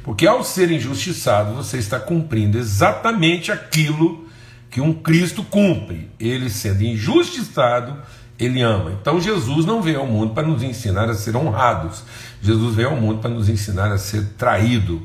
Porque 0.05 0.27
ao 0.27 0.45
ser 0.45 0.71
injustiçado, 0.71 1.55
você 1.55 1.79
está 1.79 1.99
cumprindo 1.99 2.59
exatamente 2.59 3.51
aquilo 3.51 4.29
que 4.71 4.79
um 4.79 4.93
Cristo 4.93 5.43
cumpre. 5.43 6.11
Ele 6.21 6.51
sendo 6.51 6.85
injustiçado, 6.85 7.97
ele 8.39 8.61
ama. 8.61 8.93
Então 9.01 9.19
Jesus 9.19 9.65
não 9.65 9.81
veio 9.81 10.01
ao 10.01 10.07
mundo 10.07 10.35
para 10.35 10.47
nos 10.47 10.63
ensinar 10.63 11.09
a 11.09 11.15
ser 11.15 11.35
honrados. 11.35 12.03
Jesus 12.43 12.75
veio 12.75 12.91
ao 12.91 13.01
mundo 13.01 13.21
para 13.21 13.31
nos 13.31 13.49
ensinar 13.49 13.91
a 13.91 13.97
ser 13.97 14.35
traído. 14.37 15.01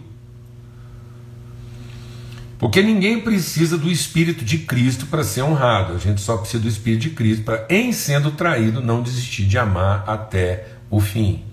Porque 2.57 2.81
ninguém 2.81 3.21
precisa 3.21 3.77
do 3.77 3.89
Espírito 3.89 4.43
de 4.43 4.57
Cristo 4.57 5.05
para 5.05 5.23
ser 5.23 5.43
honrado. 5.43 5.93
A 5.93 5.97
gente 5.97 6.19
só 6.19 6.35
precisa 6.35 6.62
do 6.62 6.67
Espírito 6.67 7.03
de 7.03 7.12
Cristo 7.12 7.45
para, 7.45 7.65
em 7.69 7.93
sendo 7.93 8.31
traído, 8.31 8.81
não 8.81 9.01
desistir 9.01 9.45
de 9.45 9.57
amar 9.57 10.03
até 10.05 10.67
o 10.89 10.99
fim. 10.99 11.45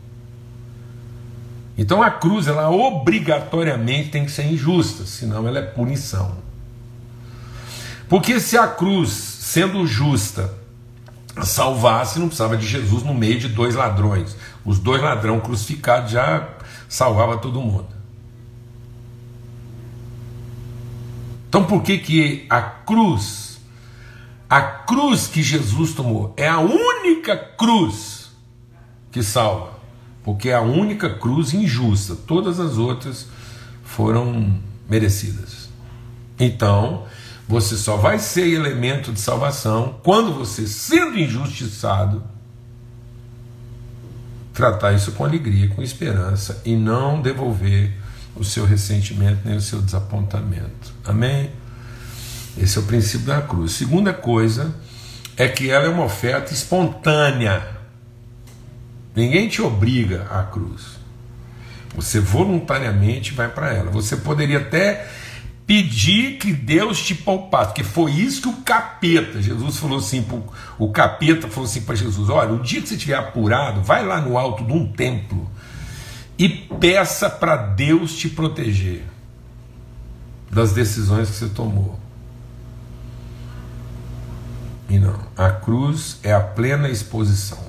Então 1.79 2.03
a 2.03 2.11
cruz, 2.11 2.47
ela 2.47 2.71
obrigatoriamente 2.71 4.11
tem 4.11 4.25
que 4.25 4.31
ser 4.31 4.45
injusta, 4.45 5.05
senão 5.05 5.47
ela 5.47 5.59
é 5.59 5.63
punição. 5.63 6.37
Porque 8.09 8.41
se 8.41 8.57
a 8.57 8.67
cruz, 8.67 9.11
sendo 9.11 9.87
justa, 9.87 10.55
salvasse, 11.45 12.19
não 12.19 12.29
precisava 12.29 12.57
de 12.57 12.67
Jesus 12.67 13.03
no 13.03 13.13
meio 13.13 13.39
de 13.39 13.49
dois 13.49 13.75
ladrões. 13.75 14.37
Os 14.65 14.79
dois 14.79 15.03
ladrões 15.03 15.43
crucificados 15.43 16.13
já 16.13 16.49
salvava 16.89 17.37
todo 17.37 17.61
mundo. 17.61 17.89
Então 21.49 21.65
por 21.65 21.83
que 21.83 21.99
que 21.99 22.47
a 22.49 22.61
cruz, 22.61 23.61
a 24.49 24.61
cruz 24.63 25.27
que 25.27 25.43
Jesus 25.43 25.93
tomou, 25.93 26.33
é 26.37 26.49
a 26.49 26.59
única 26.59 27.37
cruz 27.37 28.31
que 29.11 29.23
salva? 29.23 29.76
Porque 30.27 30.49
é 30.49 30.55
a 30.55 30.61
única 30.61 31.09
cruz 31.09 31.55
injusta, 31.55 32.17
todas 32.17 32.59
as 32.59 32.79
outras 32.79 33.29
foram 33.85 34.59
merecidas. 34.91 35.69
Então, 36.37 37.05
você 37.49 37.77
só 37.77 37.97
vai 37.97 38.19
ser 38.19 38.49
elemento 38.49 39.13
de 39.13 39.21
salvação 39.21 40.01
quando 40.03 40.35
você, 40.35 40.67
sendo 40.67 41.17
injustiçado, 41.17 42.25
tratar 44.53 44.95
isso 44.95 45.13
com 45.13 45.25
alegria, 45.25 45.69
com 45.69 45.81
esperança 45.81 46.61
e 46.65 46.75
não 46.75 47.23
devolver 47.23 47.93
o 48.35 48.43
seu 48.43 48.65
ressentimento 48.65 49.43
nem 49.45 49.57
o 49.57 49.61
seu 49.61 49.81
desapontamento. 49.81 50.93
Amém? 51.05 51.53
Esse 52.59 52.79
é 52.79 52.81
o 52.81 52.85
princípio 52.85 53.29
da 53.29 53.43
cruz. 53.43 53.73
Segunda 53.73 54.13
coisa 54.13 54.75
é 55.37 55.47
que 55.47 55.71
ela 55.71 55.85
é 55.85 55.89
uma 55.89 56.05
oferta 56.05 56.53
espontânea. 56.53 57.76
Ninguém 59.17 59.49
te 59.49 59.63
obriga 59.63 60.27
à 60.31 60.43
cruz. 60.43 60.99
Você 61.95 62.21
voluntariamente 62.21 63.33
vai 63.33 63.49
para 63.49 63.73
ela. 63.73 63.91
Você 63.91 64.19
poderia 64.19 64.59
até 64.59 65.09
pedir 65.67 66.39
que 66.39 66.53
Deus 66.53 67.03
te 67.03 67.15
poupasse, 67.15 67.69
porque 67.69 67.83
foi 67.83 68.13
isso 68.13 68.43
que 68.43 68.49
o 68.49 68.63
capeta, 68.63 69.43
Jesus 69.43 69.79
falou 69.79 69.99
assim, 69.99 70.25
o 70.79 70.91
capeta 70.93 71.49
falou 71.49 71.65
assim 71.65 71.81
para 71.81 71.97
Jesus: 71.97 72.29
olha, 72.29 72.53
o 72.53 72.63
dia 72.63 72.81
que 72.81 72.89
você 72.89 72.95
estiver 72.95 73.17
apurado, 73.17 73.83
vai 73.83 74.05
lá 74.05 74.21
no 74.21 74.39
alto 74.39 74.65
de 74.65 74.73
um 74.73 74.87
templo 74.87 75.51
e 76.39 76.49
peça 76.49 77.31
para 77.31 77.57
Deus 77.57 78.15
te 78.15 78.29
proteger 78.29 79.03
das 80.51 80.73
decisões 80.73 81.31
que 81.31 81.37
você 81.37 81.49
tomou. 81.49 81.99
E 84.89 84.99
não, 84.99 85.19
a 85.37 85.51
cruz 85.51 86.19
é 86.23 86.33
a 86.33 86.41
plena 86.41 86.89
exposição. 86.89 87.66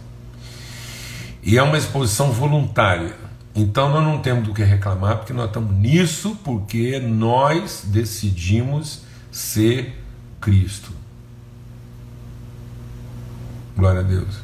E 1.48 1.58
é 1.58 1.64
uma 1.64 1.78
exposição 1.78 2.30
voluntária. 2.30 3.16
Então 3.56 3.90
nós 3.90 4.04
não 4.04 4.20
temos 4.20 4.46
do 4.46 4.54
que 4.54 4.62
reclamar, 4.62 5.16
porque 5.20 5.32
nós 5.32 5.46
estamos 5.46 5.74
nisso, 5.74 6.38
porque 6.44 7.00
nós 7.00 7.86
decidimos 7.86 9.04
ser 9.32 9.98
Cristo. 10.42 10.92
Glória 13.78 14.02
a 14.02 14.04
Deus. 14.04 14.40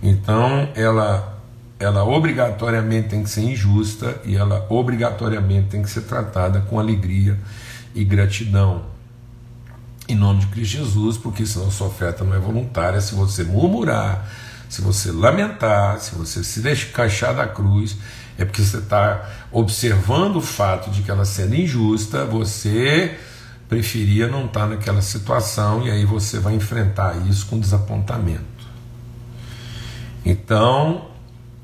Então 0.00 0.68
ela 0.76 1.36
ela 1.80 2.04
obrigatoriamente 2.04 3.08
tem 3.08 3.24
que 3.24 3.30
ser 3.30 3.42
injusta 3.42 4.20
e 4.24 4.36
ela 4.36 4.66
obrigatoriamente 4.68 5.68
tem 5.68 5.82
que 5.82 5.90
ser 5.90 6.02
tratada 6.02 6.60
com 6.60 6.78
alegria 6.78 7.36
e 7.92 8.04
gratidão. 8.04 8.84
Em 10.08 10.14
nome 10.14 10.40
de 10.40 10.46
Cristo 10.46 10.76
Jesus, 10.76 11.16
porque 11.16 11.44
senão 11.44 11.72
sua 11.72 11.88
oferta 11.88 12.22
não 12.22 12.36
é 12.36 12.38
voluntária. 12.38 13.00
Se 13.00 13.16
você 13.16 13.42
murmurar, 13.42 14.24
se 14.68 14.82
você 14.82 15.10
lamentar, 15.10 15.98
se 16.00 16.14
você 16.14 16.44
se 16.44 16.60
deixar 16.60 17.32
da 17.32 17.46
cruz, 17.46 17.96
é 18.36 18.44
porque 18.44 18.62
você 18.62 18.78
está 18.78 19.28
observando 19.50 20.36
o 20.36 20.40
fato 20.40 20.90
de 20.90 21.02
que 21.02 21.10
ela 21.10 21.24
sendo 21.24 21.54
injusta, 21.54 22.24
você 22.24 23.18
preferia 23.68 24.28
não 24.28 24.46
estar 24.46 24.60
tá 24.60 24.66
naquela 24.66 25.02
situação 25.02 25.86
e 25.86 25.90
aí 25.90 26.04
você 26.04 26.38
vai 26.38 26.54
enfrentar 26.54 27.16
isso 27.28 27.46
com 27.46 27.58
desapontamento. 27.58 28.44
Então, 30.24 31.08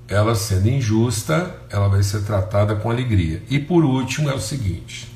ela 0.09 0.35
sendo 0.35 0.69
injusta, 0.69 1.55
ela 1.71 1.89
vai 1.89 2.03
ser 2.03 2.23
tratada 2.23 2.75
com 2.77 2.91
alegria. 2.91 3.43
E 3.49 3.59
por 3.59 3.85
último 3.85 4.31
é 4.31 4.35
o 4.35 4.41
seguinte: 4.41 5.13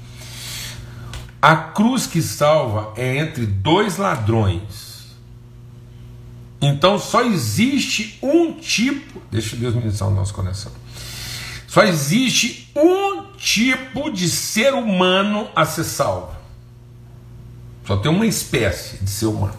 a 1.40 1.56
cruz 1.56 2.06
que 2.06 2.20
salva 2.20 2.92
é 2.96 3.16
entre 3.16 3.46
dois 3.46 3.96
ladrões 3.96 4.87
então 6.60 6.98
só 6.98 7.22
existe 7.22 8.18
um 8.22 8.52
tipo, 8.52 9.22
deixa 9.30 9.56
Deus 9.56 9.74
ministrar 9.74 10.10
o 10.10 10.14
nosso 10.14 10.34
coração. 10.34 10.72
Só 11.66 11.82
existe 11.84 12.70
um 12.74 13.24
tipo 13.36 14.10
de 14.10 14.28
ser 14.28 14.74
humano 14.74 15.48
a 15.54 15.64
ser 15.64 15.84
salvo. 15.84 16.36
Só 17.86 17.96
tem 17.96 18.10
uma 18.10 18.26
espécie 18.26 19.02
de 19.02 19.10
ser 19.10 19.26
humano. 19.26 19.58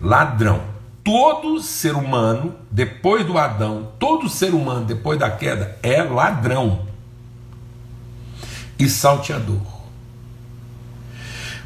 Ladrão. 0.00 0.76
Todo 1.02 1.62
ser 1.62 1.94
humano, 1.94 2.56
depois 2.70 3.24
do 3.24 3.38
Adão, 3.38 3.92
todo 3.98 4.28
ser 4.28 4.54
humano 4.54 4.84
depois 4.84 5.18
da 5.18 5.30
queda 5.30 5.78
é 5.82 6.02
ladrão 6.02 6.86
e 8.78 8.88
salteador. 8.88 9.62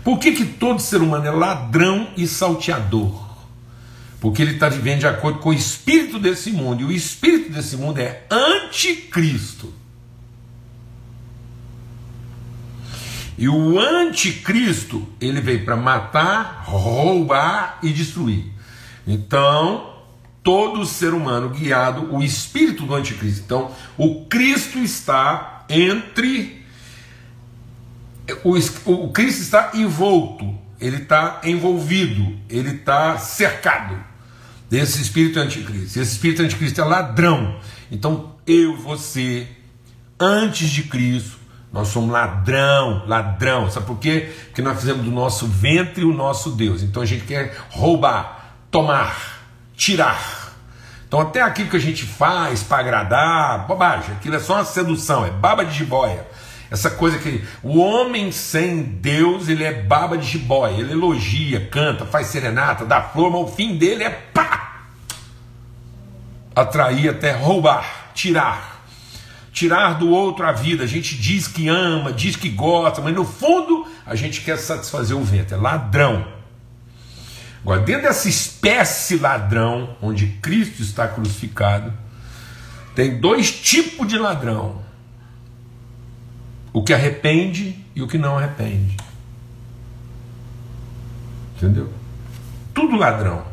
Por 0.05 0.19
que, 0.19 0.33
que 0.33 0.45
todo 0.45 0.81
ser 0.81 1.01
humano 1.01 1.27
é 1.27 1.31
ladrão 1.31 2.09
e 2.17 2.27
salteador? 2.27 3.30
Porque 4.21 4.43
ele 4.43 4.53
está 4.53 4.69
vivendo 4.69 5.01
de 5.01 5.07
acordo 5.07 5.39
com 5.39 5.49
o 5.49 5.55
espírito 5.55 6.19
desse 6.19 6.53
mundo, 6.53 6.83
e 6.83 6.85
o 6.85 6.93
espírito 6.93 7.51
desse 7.51 7.77
mundo 7.77 7.99
é 7.99 8.23
anticristo. 8.31 9.73
E 13.39 13.49
o 13.49 13.81
anticristo, 13.81 15.09
ele 15.19 15.41
veio 15.41 15.65
para 15.65 15.75
matar, 15.75 16.65
roubar 16.67 17.79
e 17.83 17.91
destruir. 17.91 18.45
Então, 19.07 19.95
todo 20.43 20.85
ser 20.85 21.15
humano 21.15 21.49
guiado, 21.49 22.15
o 22.15 22.23
espírito 22.23 22.85
do 22.85 22.95
anticristo. 22.95 23.43
Então, 23.43 23.75
o 23.97 24.27
Cristo 24.27 24.79
está 24.79 25.65
entre. 25.71 26.63
O, 28.45 28.59
o 28.93 29.09
Cristo 29.11 29.41
está 29.41 29.71
envolto, 29.73 30.55
ele 30.79 30.99
está 30.99 31.41
envolvido, 31.43 32.39
ele 32.51 32.73
está 32.73 33.17
cercado 33.17 34.10
desse 34.71 35.03
espírito 35.03 35.41
anticristo. 35.41 36.01
Esse 36.01 36.13
espírito 36.13 36.43
anticristo 36.43 36.81
é 36.81 36.85
ladrão. 36.85 37.59
Então 37.91 38.37
eu, 38.47 38.77
você, 38.77 39.49
antes 40.19 40.71
de 40.71 40.85
Cristo, 40.85 41.39
nós 41.73 41.89
somos 41.89 42.11
ladrão, 42.11 43.05
ladrão. 43.07 43.69
Sabe 43.71 43.87
por 43.87 43.99
quê? 43.99 44.33
Porque 44.47 44.63
nós 44.63 44.79
fizemos 44.79 45.05
do 45.05 45.11
nosso 45.11 45.47
ventre 45.49 46.05
o 46.05 46.15
nosso 46.15 46.51
Deus. 46.51 46.83
Então 46.83 47.03
a 47.03 47.07
gente 47.07 47.25
quer 47.25 47.57
roubar, 47.71 48.55
tomar, 48.71 49.43
tirar. 49.77 50.55
Então 51.07 51.21
até 51.21 51.43
aquilo 51.43 51.69
que 51.69 51.77
a 51.77 51.81
gente 51.81 52.05
faz 52.05 52.63
para 52.63 52.79
agradar, 52.79 53.67
bobagem, 53.67 54.15
aquilo 54.15 54.37
é 54.37 54.39
só 54.39 54.55
uma 54.55 54.65
sedução, 54.65 55.27
é 55.27 55.31
baba 55.31 55.65
de 55.65 55.77
jiboia. 55.77 56.25
Essa 56.71 56.89
coisa 56.91 57.19
que 57.19 57.45
o 57.63 57.79
homem 57.79 58.31
sem 58.31 58.83
Deus, 58.83 59.49
ele 59.49 59.65
é 59.65 59.73
baba 59.73 60.17
de 60.17 60.27
jiboia, 60.27 60.79
ele 60.79 60.93
elogia, 60.93 61.67
canta, 61.69 62.07
faz 62.07 62.29
serenata, 62.29 62.85
dá 62.85 63.03
flor, 63.03 63.31
mas 63.31 63.41
o 63.43 63.55
fim 63.55 63.77
dele 63.77 64.05
é 64.05 64.11
pá! 64.11 64.87
Atrair 66.55 67.11
até 67.11 67.33
roubar, 67.33 68.13
tirar. 68.15 68.87
Tirar 69.53 69.95
do 69.95 70.11
outro 70.11 70.47
a 70.47 70.53
vida. 70.53 70.85
A 70.85 70.87
gente 70.87 71.17
diz 71.17 71.49
que 71.49 71.69
ama, 71.69 72.13
diz 72.13 72.37
que 72.37 72.49
gosta, 72.49 73.01
mas 73.01 73.15
no 73.15 73.25
fundo 73.25 73.87
a 74.07 74.15
gente 74.15 74.41
quer 74.43 74.57
satisfazer 74.57 75.17
o 75.17 75.25
vento, 75.25 75.53
é 75.53 75.57
ladrão. 75.57 76.25
Agora, 77.63 77.81
dentro 77.81 78.03
dessa 78.03 78.29
espécie 78.29 79.17
ladrão, 79.17 79.97
onde 80.01 80.27
Cristo 80.41 80.83
está 80.83 81.09
crucificado, 81.09 81.93
Tem 82.95 83.21
dois 83.21 83.51
tipos 83.51 84.07
de 84.09 84.19
ladrão: 84.19 84.83
o 86.73 86.83
que 86.83 86.93
arrepende 86.93 87.85
e 87.95 88.03
o 88.03 88.09
que 88.09 88.19
não 88.19 88.39
arrepende. 88.39 88.97
Entendeu? 91.57 91.93
Tudo 92.73 92.97
ladrão. 92.97 93.45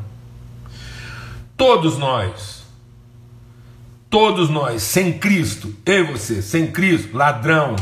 Todos 1.55 1.97
nós. 1.97 2.65
Todos 4.09 4.49
nós, 4.49 4.83
sem 4.83 5.19
Cristo, 5.19 5.75
eu 5.85 6.05
e 6.05 6.11
você, 6.11 6.41
sem 6.41 6.71
Cristo, 6.71 7.17
ladrão. 7.17 7.75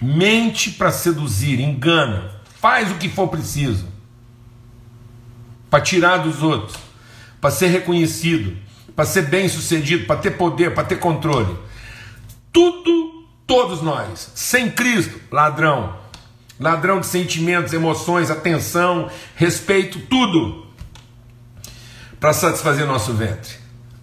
Mente 0.00 0.72
para 0.72 0.92
seduzir, 0.92 1.60
engana, 1.60 2.30
faz 2.60 2.90
o 2.90 2.96
que 2.96 3.08
for 3.08 3.28
preciso 3.28 3.86
para 5.70 5.80
tirar 5.80 6.18
dos 6.18 6.42
outros, 6.42 6.76
para 7.40 7.50
ser 7.50 7.68
reconhecido, 7.68 8.58
para 8.94 9.04
ser 9.04 9.22
bem 9.22 9.48
sucedido, 9.48 10.06
para 10.06 10.20
ter 10.20 10.32
poder, 10.32 10.74
para 10.74 10.84
ter 10.84 10.98
controle. 10.98 11.56
Tudo, 12.52 13.26
todos 13.46 13.82
nós, 13.82 14.30
sem 14.34 14.70
Cristo, 14.70 15.20
ladrão. 15.30 16.00
Ladrão 16.60 17.00
de 17.00 17.06
sentimentos, 17.06 17.72
emoções, 17.72 18.30
atenção, 18.30 19.10
respeito, 19.34 19.98
tudo. 20.00 20.66
Para 22.20 22.32
satisfazer 22.32 22.86
nosso 22.86 23.12
ventre. 23.14 23.54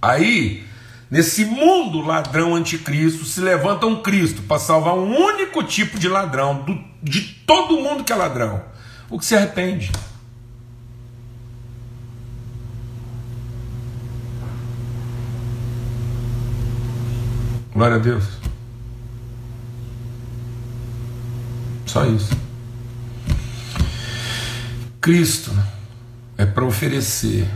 Aí, 0.02 0.66
nesse 1.10 1.46
mundo 1.46 2.02
ladrão 2.02 2.56
anticristo, 2.56 3.24
se 3.24 3.40
levanta 3.40 3.86
um 3.86 4.02
Cristo 4.02 4.42
para 4.42 4.60
salvar 4.60 4.96
um 4.96 5.16
único 5.16 5.64
tipo 5.64 5.98
de 5.98 6.10
ladrão, 6.10 6.64
do, 6.64 6.78
de 7.02 7.22
todo 7.46 7.80
mundo 7.80 8.04
que 8.04 8.12
é 8.12 8.16
ladrão. 8.16 8.62
O 9.10 9.18
que 9.18 9.26
se 9.26 9.36
arrepende. 9.36 9.92
Glória 17.80 17.96
a 17.96 18.00
Deus. 18.00 18.26
Só 21.86 22.06
isso. 22.06 22.38
Cristo 25.00 25.50
é 26.38 26.46
para 26.46 26.66
oferecer 26.66 27.50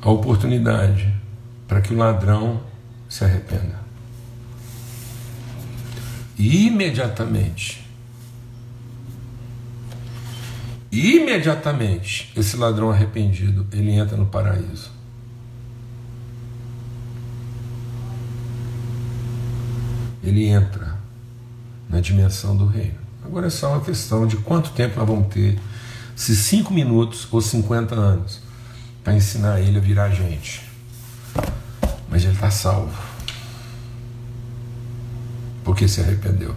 a 0.00 0.08
oportunidade 0.08 1.12
para 1.68 1.82
que 1.82 1.92
o 1.92 1.96
ladrão 1.98 2.62
se 3.06 3.22
arrependa. 3.22 3.78
E 6.38 6.68
imediatamente, 6.68 7.86
imediatamente, 10.90 12.32
esse 12.34 12.56
ladrão 12.56 12.90
arrependido, 12.90 13.66
ele 13.70 13.90
entra 13.90 14.16
no 14.16 14.24
paraíso. 14.24 14.95
Ele 20.26 20.44
entra 20.44 20.98
na 21.88 22.00
dimensão 22.00 22.56
do 22.56 22.66
reino. 22.66 22.98
Agora 23.24 23.46
é 23.46 23.50
só 23.50 23.72
uma 23.72 23.80
questão 23.80 24.26
de 24.26 24.36
quanto 24.36 24.70
tempo 24.70 24.98
nós 24.98 25.06
vamos 25.06 25.32
ter, 25.32 25.56
se 26.16 26.34
cinco 26.34 26.74
minutos 26.74 27.28
ou 27.30 27.40
50 27.40 27.94
anos, 27.94 28.40
para 29.04 29.14
ensinar 29.14 29.60
ele 29.60 29.78
a 29.78 29.80
virar 29.80 30.10
gente. 30.10 30.68
Mas 32.10 32.24
ele 32.24 32.34
está 32.34 32.50
salvo. 32.50 32.92
Porque 35.62 35.86
se 35.86 36.00
arrependeu. 36.00 36.54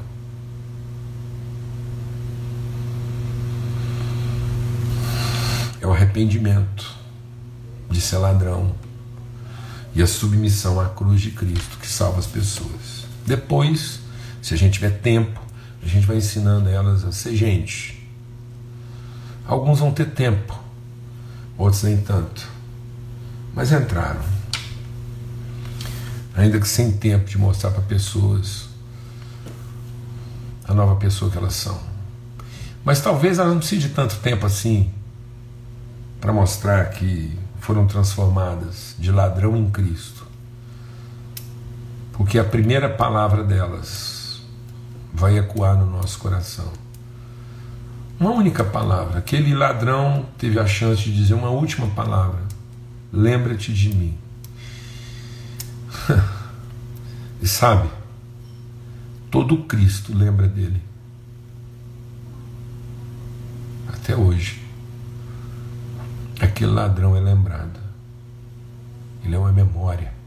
É 5.80 5.86
o 5.86 5.92
arrependimento 5.92 6.96
de 7.90 8.02
ser 8.02 8.18
ladrão 8.18 8.74
e 9.94 10.02
a 10.02 10.08
submissão 10.08 10.80
à 10.80 10.90
cruz 10.90 11.22
de 11.22 11.32
Cristo 11.32 11.78
que 11.80 11.88
salva 11.88 12.20
as 12.20 12.28
pessoas. 12.28 12.99
Depois, 13.30 14.00
se 14.42 14.56
a 14.56 14.58
gente 14.58 14.74
tiver 14.74 14.90
tempo, 14.90 15.40
a 15.84 15.86
gente 15.86 16.08
vai 16.08 16.18
ensinando 16.18 16.68
elas 16.68 17.06
a 17.06 17.12
ser 17.12 17.36
gente. 17.36 18.04
Alguns 19.46 19.78
vão 19.78 19.92
ter 19.92 20.10
tempo, 20.10 20.60
outros 21.56 21.84
nem 21.84 21.98
tanto. 21.98 22.50
Mas 23.54 23.72
entraram. 23.72 24.24
Ainda 26.36 26.60
que 26.60 26.68
sem 26.68 26.92
tempo 26.92 27.30
de 27.30 27.38
mostrar 27.38 27.70
para 27.70 27.84
pessoas 27.84 28.68
a 30.68 30.74
nova 30.74 30.96
pessoa 30.96 31.30
que 31.30 31.38
elas 31.38 31.54
são. 31.54 31.80
Mas 32.84 33.00
talvez 33.00 33.38
elas 33.38 33.52
não 33.52 33.60
precisem 33.60 33.88
de 33.88 33.94
tanto 33.94 34.16
tempo 34.16 34.48
assim 34.48 34.92
para 36.20 36.34
mostrar 36.34 36.90
que 36.90 37.38
foram 37.60 37.86
transformadas 37.86 38.96
de 38.98 39.12
ladrão 39.12 39.56
em 39.56 39.70
Cristo 39.70 40.29
porque 42.20 42.38
a 42.38 42.44
primeira 42.44 42.90
palavra 42.90 43.46
delas 43.46 44.42
vai 45.14 45.38
ecoar 45.38 45.78
no 45.78 45.86
nosso 45.86 46.20
coração. 46.20 46.70
Uma 48.20 48.32
única 48.32 48.62
palavra. 48.62 49.20
Aquele 49.20 49.56
ladrão 49.56 50.26
teve 50.38 50.60
a 50.60 50.68
chance 50.68 51.02
de 51.02 51.16
dizer 51.16 51.34
uma 51.34 51.50
última 51.50 51.88
palavra: 51.88 52.42
Lembra-te 53.10 53.74
de 53.74 53.96
mim. 53.96 54.18
e 57.42 57.48
sabe, 57.48 57.90
todo 59.32 59.64
Cristo 59.64 60.14
lembra 60.14 60.46
dele. 60.46 60.84
Até 63.88 64.14
hoje. 64.14 64.62
Aquele 66.38 66.72
ladrão 66.72 67.16
é 67.16 67.22
lembrado. 67.22 67.80
Ele 69.24 69.36
é 69.36 69.40
uma 69.40 69.54
memória 69.54 70.19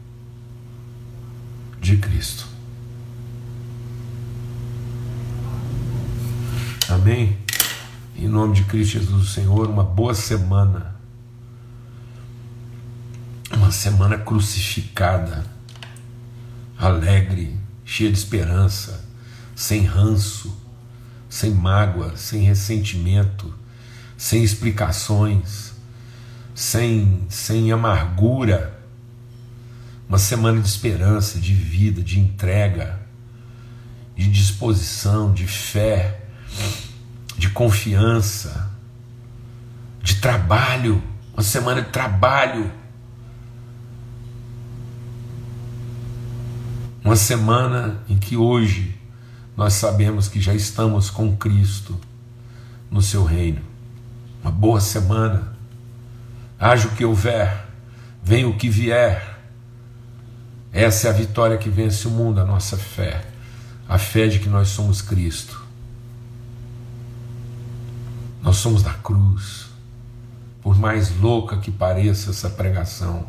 de 1.83 1.97
Cristo. 1.97 2.47
Amém? 6.87 7.37
Em 8.15 8.27
nome 8.27 8.55
de 8.55 8.63
Cristo 8.63 8.93
Jesus, 8.93 9.23
o 9.23 9.29
Senhor, 9.29 9.69
uma 9.69 9.83
boa 9.83 10.13
semana. 10.13 10.95
Uma 13.51 13.69
semana 13.69 14.17
crucificada, 14.17 15.45
alegre, 16.77 17.59
cheia 17.83 18.11
de 18.11 18.17
esperança, 18.17 19.05
sem 19.53 19.83
ranço, 19.83 20.55
sem 21.29 21.51
mágoa, 21.51 22.15
sem 22.15 22.43
ressentimento, 22.43 23.53
sem 24.17 24.41
explicações, 24.41 25.73
sem, 26.55 27.25
sem 27.29 27.71
amargura 27.71 28.72
uma 30.13 30.19
semana 30.19 30.61
de 30.61 30.67
esperança, 30.67 31.39
de 31.39 31.55
vida, 31.55 32.03
de 32.03 32.19
entrega, 32.19 32.99
de 34.15 34.29
disposição, 34.29 35.33
de 35.33 35.47
fé, 35.47 36.27
de 37.35 37.49
confiança, 37.49 38.71
de 40.03 40.17
trabalho, 40.17 41.01
uma 41.33 41.41
semana 41.41 41.81
de 41.81 41.89
trabalho. 41.89 42.71
Uma 47.03 47.15
semana 47.15 47.99
em 48.07 48.15
que 48.15 48.37
hoje 48.37 48.95
nós 49.57 49.73
sabemos 49.73 50.27
que 50.27 50.39
já 50.39 50.53
estamos 50.53 51.09
com 51.09 51.35
Cristo 51.35 51.99
no 52.91 53.01
seu 53.01 53.23
reino. 53.23 53.63
Uma 54.43 54.51
boa 54.51 54.79
semana. 54.79 55.57
Haja 56.59 56.87
o 56.87 56.91
que 56.91 57.03
houver, 57.03 57.65
venha 58.23 58.47
o 58.47 58.55
que 58.55 58.69
vier 58.69 59.32
essa 60.73 61.07
é 61.07 61.11
a 61.11 61.13
vitória 61.13 61.55
que 61.55 61.69
vence 61.69 62.07
o 62.07 62.11
mundo, 62.11 62.41
a 62.41 62.45
nossa 62.45 62.75
fé. 62.75 63.23
A 63.87 63.99
fé 63.99 64.27
de 64.27 64.39
que 64.39 64.49
nós 64.49 64.69
somos 64.69 65.03
Cristo. 65.03 65.63
Nós 68.41 68.57
somos 68.57 68.81
da 68.81 68.91
cruz. 68.91 69.67
Por 70.63 70.75
mais 70.79 71.15
louca 71.19 71.57
que 71.57 71.69
pareça 71.69 72.31
essa 72.31 72.49
pregação, 72.49 73.27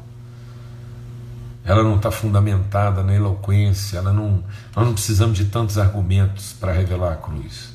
ela 1.64 1.82
não 1.82 1.96
está 1.96 2.10
fundamentada 2.10 3.02
na 3.02 3.14
eloquência, 3.14 3.98
ela 3.98 4.12
não, 4.12 4.42
nós 4.74 4.86
não 4.86 4.94
precisamos 4.94 5.36
de 5.36 5.44
tantos 5.46 5.76
argumentos 5.76 6.54
para 6.54 6.72
revelar 6.72 7.12
a 7.12 7.16
cruz. 7.16 7.74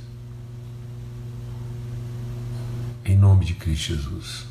Em 3.06 3.16
nome 3.16 3.46
de 3.46 3.54
Cristo 3.54 3.94
Jesus. 3.94 4.48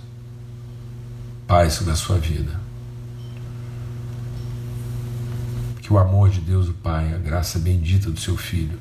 Paz 1.46 1.74
sobre 1.74 1.92
a 1.92 1.96
sua 1.96 2.18
vida. 2.18 2.67
Que 5.88 5.94
o 5.94 5.98
amor 5.98 6.28
de 6.28 6.42
Deus 6.42 6.68
o 6.68 6.74
Pai, 6.74 7.14
a 7.14 7.16
graça 7.16 7.58
bendita 7.58 8.10
do 8.10 8.20
seu 8.20 8.36
Filho, 8.36 8.78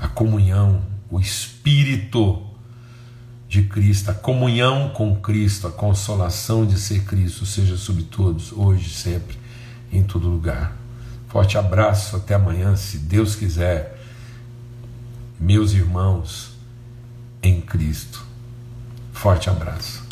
a 0.00 0.08
comunhão, 0.08 0.82
o 1.10 1.20
Espírito 1.20 2.42
de 3.46 3.64
Cristo, 3.64 4.10
a 4.10 4.14
comunhão 4.14 4.88
com 4.88 5.14
Cristo, 5.16 5.66
a 5.66 5.70
consolação 5.70 6.64
de 6.64 6.80
ser 6.80 7.04
Cristo, 7.04 7.44
seja 7.44 7.76
sobre 7.76 8.04
todos, 8.04 8.52
hoje, 8.52 8.88
sempre, 8.88 9.36
em 9.92 10.02
todo 10.02 10.26
lugar. 10.26 10.74
Forte 11.28 11.58
abraço, 11.58 12.16
até 12.16 12.32
amanhã, 12.32 12.74
se 12.74 12.96
Deus 12.96 13.36
quiser, 13.36 14.00
meus 15.38 15.74
irmãos 15.74 16.52
em 17.42 17.60
Cristo. 17.60 18.24
Forte 19.12 19.50
abraço. 19.50 20.03